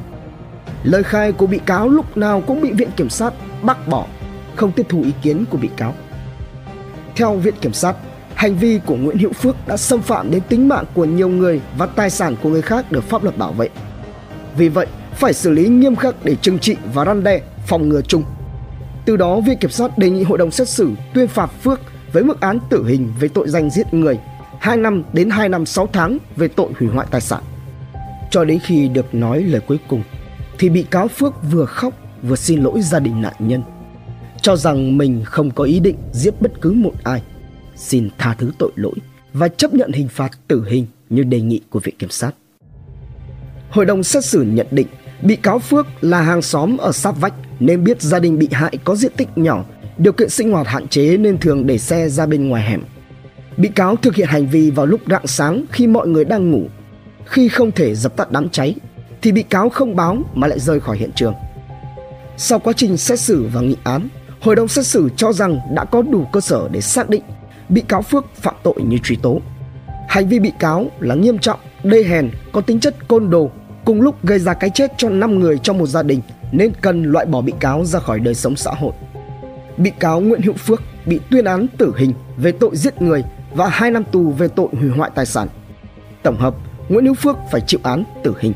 Lời 0.83 1.03
khai 1.03 1.33
của 1.33 1.47
bị 1.47 1.59
cáo 1.59 1.89
lúc 1.89 2.17
nào 2.17 2.43
cũng 2.47 2.61
bị 2.61 2.73
viện 2.73 2.89
kiểm 2.97 3.09
sát 3.09 3.35
bác 3.63 3.89
bỏ, 3.89 4.07
không 4.57 4.73
tiếp 4.73 4.87
thu 4.89 5.03
ý 5.03 5.13
kiến 5.23 5.45
của 5.51 5.59
bị 5.59 5.69
cáo. 5.77 5.95
Theo 7.17 7.35
viện 7.35 7.55
kiểm 7.61 7.73
sát, 7.73 7.97
hành 8.41 8.57
vi 8.57 8.81
của 8.87 8.97
Nguyễn 8.97 9.19
Hữu 9.19 9.33
Phước 9.33 9.57
đã 9.67 9.77
xâm 9.77 10.01
phạm 10.03 10.31
đến 10.31 10.43
tính 10.49 10.69
mạng 10.69 10.85
của 10.95 11.05
nhiều 11.05 11.29
người 11.29 11.61
và 11.77 11.87
tài 11.87 12.11
sản 12.11 12.37
của 12.43 12.49
người 12.49 12.63
khác 12.63 12.93
được 12.93 13.05
pháp 13.05 13.23
luật 13.23 13.39
bảo 13.39 13.53
vệ. 13.53 13.69
Vì 14.57 14.69
vậy, 14.69 14.87
phải 15.15 15.33
xử 15.33 15.51
lý 15.51 15.69
nghiêm 15.69 15.97
khắc 15.97 16.25
để 16.25 16.37
trừng 16.43 16.59
trị 16.59 16.77
và 16.95 17.05
răn 17.05 17.25
đe, 17.25 17.41
phòng 17.67 17.89
ngừa 17.89 18.03
chung. 18.03 18.25
Từ 19.05 19.17
đó, 19.17 19.41
viện 19.41 19.59
kiểm 19.59 19.71
sát 19.71 19.99
đề 19.99 20.11
nghị 20.11 20.23
hội 20.23 20.39
đồng 20.39 20.51
xét 20.51 20.69
xử 20.69 20.91
tuyên 21.15 21.29
phạt 21.29 21.51
Phước 21.63 21.81
với 22.13 22.25
mức 22.25 22.41
án 22.41 22.59
tử 22.71 22.87
hình 22.87 23.13
về 23.21 23.29
tội 23.29 23.49
danh 23.49 23.71
giết 23.71 23.95
người 23.95 24.19
2 24.61 24.77
năm 24.77 25.03
đến 25.13 25.31
2 25.31 25.49
năm 25.49 25.67
6 25.67 25.87
tháng 25.93 26.19
về 26.37 26.49
tội 26.49 26.73
hủy 26.79 26.89
hoại 26.89 27.07
tài 27.11 27.21
sản. 27.21 27.43
Cho 28.31 28.45
đến 28.45 28.59
khi 28.59 28.89
được 28.89 29.15
nói 29.15 29.43
lời 29.43 29.61
cuối 29.61 29.79
cùng 29.89 30.03
thì 30.59 30.69
bị 30.69 30.83
cáo 30.83 31.09
Phước 31.09 31.35
vừa 31.53 31.65
khóc 31.65 31.95
vừa 32.23 32.37
xin 32.37 32.63
lỗi 32.63 32.81
gia 32.83 32.99
đình 32.99 33.23
nạn 33.23 33.35
nhân. 33.39 33.63
Cho 34.43 34.57
rằng 34.57 34.99
mình 34.99 35.23
không 35.25 35.51
có 35.51 35.65
ý 35.65 35.81
định 35.81 35.97
giết 36.13 36.41
bất 36.41 36.61
cứ 36.61 36.73
một 36.73 36.93
ai. 37.05 37.23
Xin 37.81 38.09
tha 38.19 38.35
thứ 38.39 38.53
tội 38.59 38.73
lỗi 38.75 38.95
và 39.33 39.49
chấp 39.49 39.75
nhận 39.75 39.93
hình 39.93 40.09
phạt 40.09 40.31
tử 40.49 40.65
hình 40.69 40.87
như 41.11 41.23
đề 41.23 41.41
nghị 41.41 41.61
của 41.71 41.81
viện 41.81 41.95
kiểm 41.99 42.11
sát. 42.11 42.31
Hội 43.71 43.85
đồng 43.85 44.03
xét 44.03 44.25
xử 44.25 44.43
nhận 44.43 44.67
định 44.71 44.87
bị 45.23 45.37
cáo 45.37 45.59
Phước 45.59 45.87
là 46.01 46.23
hàng 46.23 46.43
xóm 46.43 46.77
ở 46.77 46.93
sát 46.93 47.13
vách 47.21 47.35
nên 47.61 47.85
biết 47.85 48.03
gia 48.03 48.19
đình 48.19 48.39
bị 48.39 48.49
hại 48.53 48.79
có 48.85 48.95
diện 48.97 49.13
tích 49.17 49.29
nhỏ, 49.37 49.65
điều 49.99 50.13
kiện 50.13 50.31
sinh 50.31 50.53
hoạt 50.53 50.67
hạn 50.67 50.89
chế 50.89 51.17
nên 51.17 51.39
thường 51.39 51.67
để 51.67 51.79
xe 51.79 52.09
ra 52.09 52.27
bên 52.27 52.49
ngoài 52.49 52.63
hẻm 52.63 52.83
Bị 53.57 53.69
cáo 53.69 53.97
thực 53.97 54.15
hiện 54.15 54.27
hành 54.27 54.47
vi 54.47 54.71
vào 54.71 54.87
lúc 54.87 55.01
rạng 55.11 55.27
sáng 55.27 55.65
khi 55.73 55.87
mọi 55.87 56.09
người 56.09 56.25
đang 56.25 56.51
ngủ. 56.51 56.63
Khi 57.25 57.49
không 57.49 57.73
thể 57.73 57.95
dập 57.95 58.17
tắt 58.17 58.33
đám 58.33 58.49
cháy, 58.49 58.75
thì 59.23 59.33
bị 59.33 59.43
cáo 59.43 59.69
không 59.69 59.97
báo 59.97 60.19
mà 60.35 60.47
lại 60.47 60.61
rời 60.61 60.81
khỏi 60.81 60.97
hiện 60.97 61.11
trường. 61.15 61.35
Sau 62.37 62.59
quá 62.59 62.73
trình 62.77 62.97
xét 62.97 63.21
xử 63.21 63.47
và 63.53 63.61
nghị 63.61 63.77
án, 63.85 64.09
hội 64.41 64.57
đồng 64.57 64.69
xét 64.69 64.87
xử 64.87 65.09
cho 65.17 65.33
rằng 65.33 65.59
đã 65.75 65.85
có 65.85 66.03
đủ 66.03 66.25
cơ 66.33 66.41
sở 66.41 66.69
để 66.73 66.81
xác 66.81 67.11
định 67.11 67.23
bị 67.71 67.81
cáo 67.81 68.03
Phước 68.03 68.25
phạm 68.35 68.55
tội 68.63 68.75
như 68.83 68.99
truy 69.03 69.17
tố. 69.17 69.41
Hành 70.09 70.29
vi 70.29 70.39
bị 70.39 70.53
cáo 70.59 70.87
là 71.01 71.15
nghiêm 71.15 71.39
trọng, 71.39 71.61
đê 71.85 72.05
hèn, 72.05 72.31
có 72.53 72.61
tính 72.61 72.81
chất 72.81 73.09
côn 73.09 73.31
đồ, 73.31 73.51
cùng 73.85 74.01
lúc 74.01 74.25
gây 74.25 74.39
ra 74.39 74.55
cái 74.55 74.71
chết 74.75 74.93
cho 74.97 75.09
5 75.09 75.39
người 75.39 75.59
trong 75.59 75.79
một 75.79 75.87
gia 75.87 76.03
đình 76.03 76.21
nên 76.53 76.73
cần 76.81 77.03
loại 77.03 77.27
bỏ 77.27 77.41
bị 77.41 77.53
cáo 77.61 77.85
ra 77.85 77.99
khỏi 77.99 78.21
đời 78.21 78.35
sống 78.35 78.57
xã 78.57 78.71
hội. 78.71 78.93
Bị 79.77 79.91
cáo 79.91 80.21
Nguyễn 80.21 80.43
Hữu 80.43 80.55
Phước 80.55 80.83
bị 81.07 81.21
tuyên 81.31 81.45
án 81.45 81.67
tử 81.79 81.93
hình 81.97 82.13
về 82.37 82.53
tội 82.53 82.71
giết 82.77 83.03
người 83.03 83.25
và 83.53 83.69
2 83.69 83.91
năm 83.91 84.05
tù 84.13 84.31
về 84.31 84.49
tội 84.49 84.69
hủy 84.73 84.89
hoại 84.89 85.11
tài 85.15 85.27
sản. 85.27 85.49
Tổng 86.23 86.37
hợp, 86.37 86.55
Nguyễn 86.89 87.05
Hữu 87.05 87.15
Phước 87.15 87.37
phải 87.53 87.61
chịu 87.67 87.81
án 87.83 88.05
tử 88.25 88.35
hình. 88.41 88.53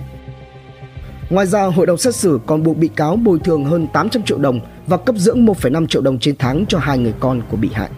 Ngoài 1.31 1.47
ra, 1.47 1.63
hội 1.63 1.87
đồng 1.87 1.99
xét 1.99 2.15
xử 2.15 2.41
còn 2.47 2.63
buộc 2.63 2.77
bị 2.77 2.89
cáo 2.89 3.17
bồi 3.17 3.39
thường 3.39 3.65
hơn 3.65 3.87
800 3.93 4.23
triệu 4.23 4.39
đồng 4.39 4.61
và 4.87 4.97
cấp 4.97 5.15
dưỡng 5.19 5.47
1,5 5.47 5.87
triệu 5.87 6.03
đồng 6.03 6.19
trên 6.19 6.37
tháng 6.39 6.65
cho 6.69 6.79
hai 6.79 6.99
người 6.99 7.15
con 7.21 7.43
của 7.51 7.57
bị 7.57 7.71
hại. 7.73 7.91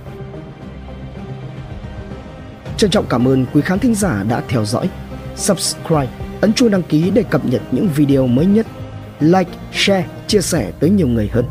Trân 2.76 2.90
trọng 2.90 3.06
cảm 3.08 3.28
ơn 3.28 3.46
quý 3.54 3.60
khán 3.60 3.78
thính 3.78 3.94
giả 3.94 4.22
đã 4.28 4.42
theo 4.48 4.64
dõi. 4.64 4.90
Subscribe, 5.36 6.08
ấn 6.40 6.52
chuông 6.52 6.70
đăng 6.70 6.82
ký 6.82 7.10
để 7.10 7.22
cập 7.22 7.46
nhật 7.46 7.62
những 7.72 7.88
video 7.96 8.26
mới 8.26 8.46
nhất. 8.46 8.66
Like, 9.20 9.50
share, 9.72 10.06
chia 10.26 10.40
sẻ 10.40 10.72
tới 10.80 10.90
nhiều 10.90 11.08
người 11.08 11.30
hơn. 11.32 11.44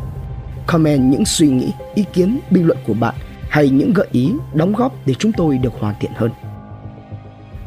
Comment 0.66 1.10
những 1.10 1.24
suy 1.24 1.48
nghĩ, 1.48 1.72
ý 1.94 2.04
kiến, 2.12 2.40
bình 2.50 2.66
luận 2.66 2.78
của 2.86 2.94
bạn 2.94 3.14
hay 3.48 3.68
những 3.68 3.92
gợi 3.92 4.06
ý, 4.12 4.32
đóng 4.54 4.72
góp 4.72 5.06
để 5.06 5.14
chúng 5.14 5.32
tôi 5.32 5.58
được 5.58 5.72
hoàn 5.80 5.94
thiện 6.00 6.10
hơn. 6.14 6.30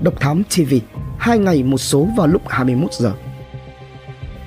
Độc 0.01 0.19
Thám 0.19 0.43
TV, 0.43 0.73
hai 1.17 1.39
ngày 1.39 1.63
một 1.63 1.77
số 1.77 2.07
vào 2.17 2.27
lúc 2.27 2.41
21 2.47 2.93
giờ. 2.93 3.13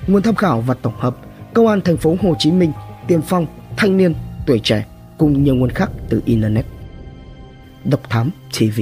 Nguồn 0.07 0.21
tham 0.21 0.35
khảo 0.35 0.61
và 0.61 0.73
tổng 0.73 0.99
hợp: 0.99 1.15
Công 1.53 1.67
an 1.67 1.81
thành 1.81 1.97
phố 1.97 2.15
Hồ 2.21 2.35
Chí 2.39 2.51
Minh, 2.51 2.71
Tiền 3.07 3.21
Phong, 3.21 3.45
Thanh 3.77 3.97
niên, 3.97 4.13
Tuổi 4.45 4.59
trẻ 4.59 4.85
cùng 5.17 5.43
nhiều 5.43 5.55
nguồn 5.55 5.69
khác 5.69 5.91
từ 6.09 6.21
internet. 6.25 6.65
Độc 7.85 8.09
Thám 8.09 8.29
TV. 8.59 8.81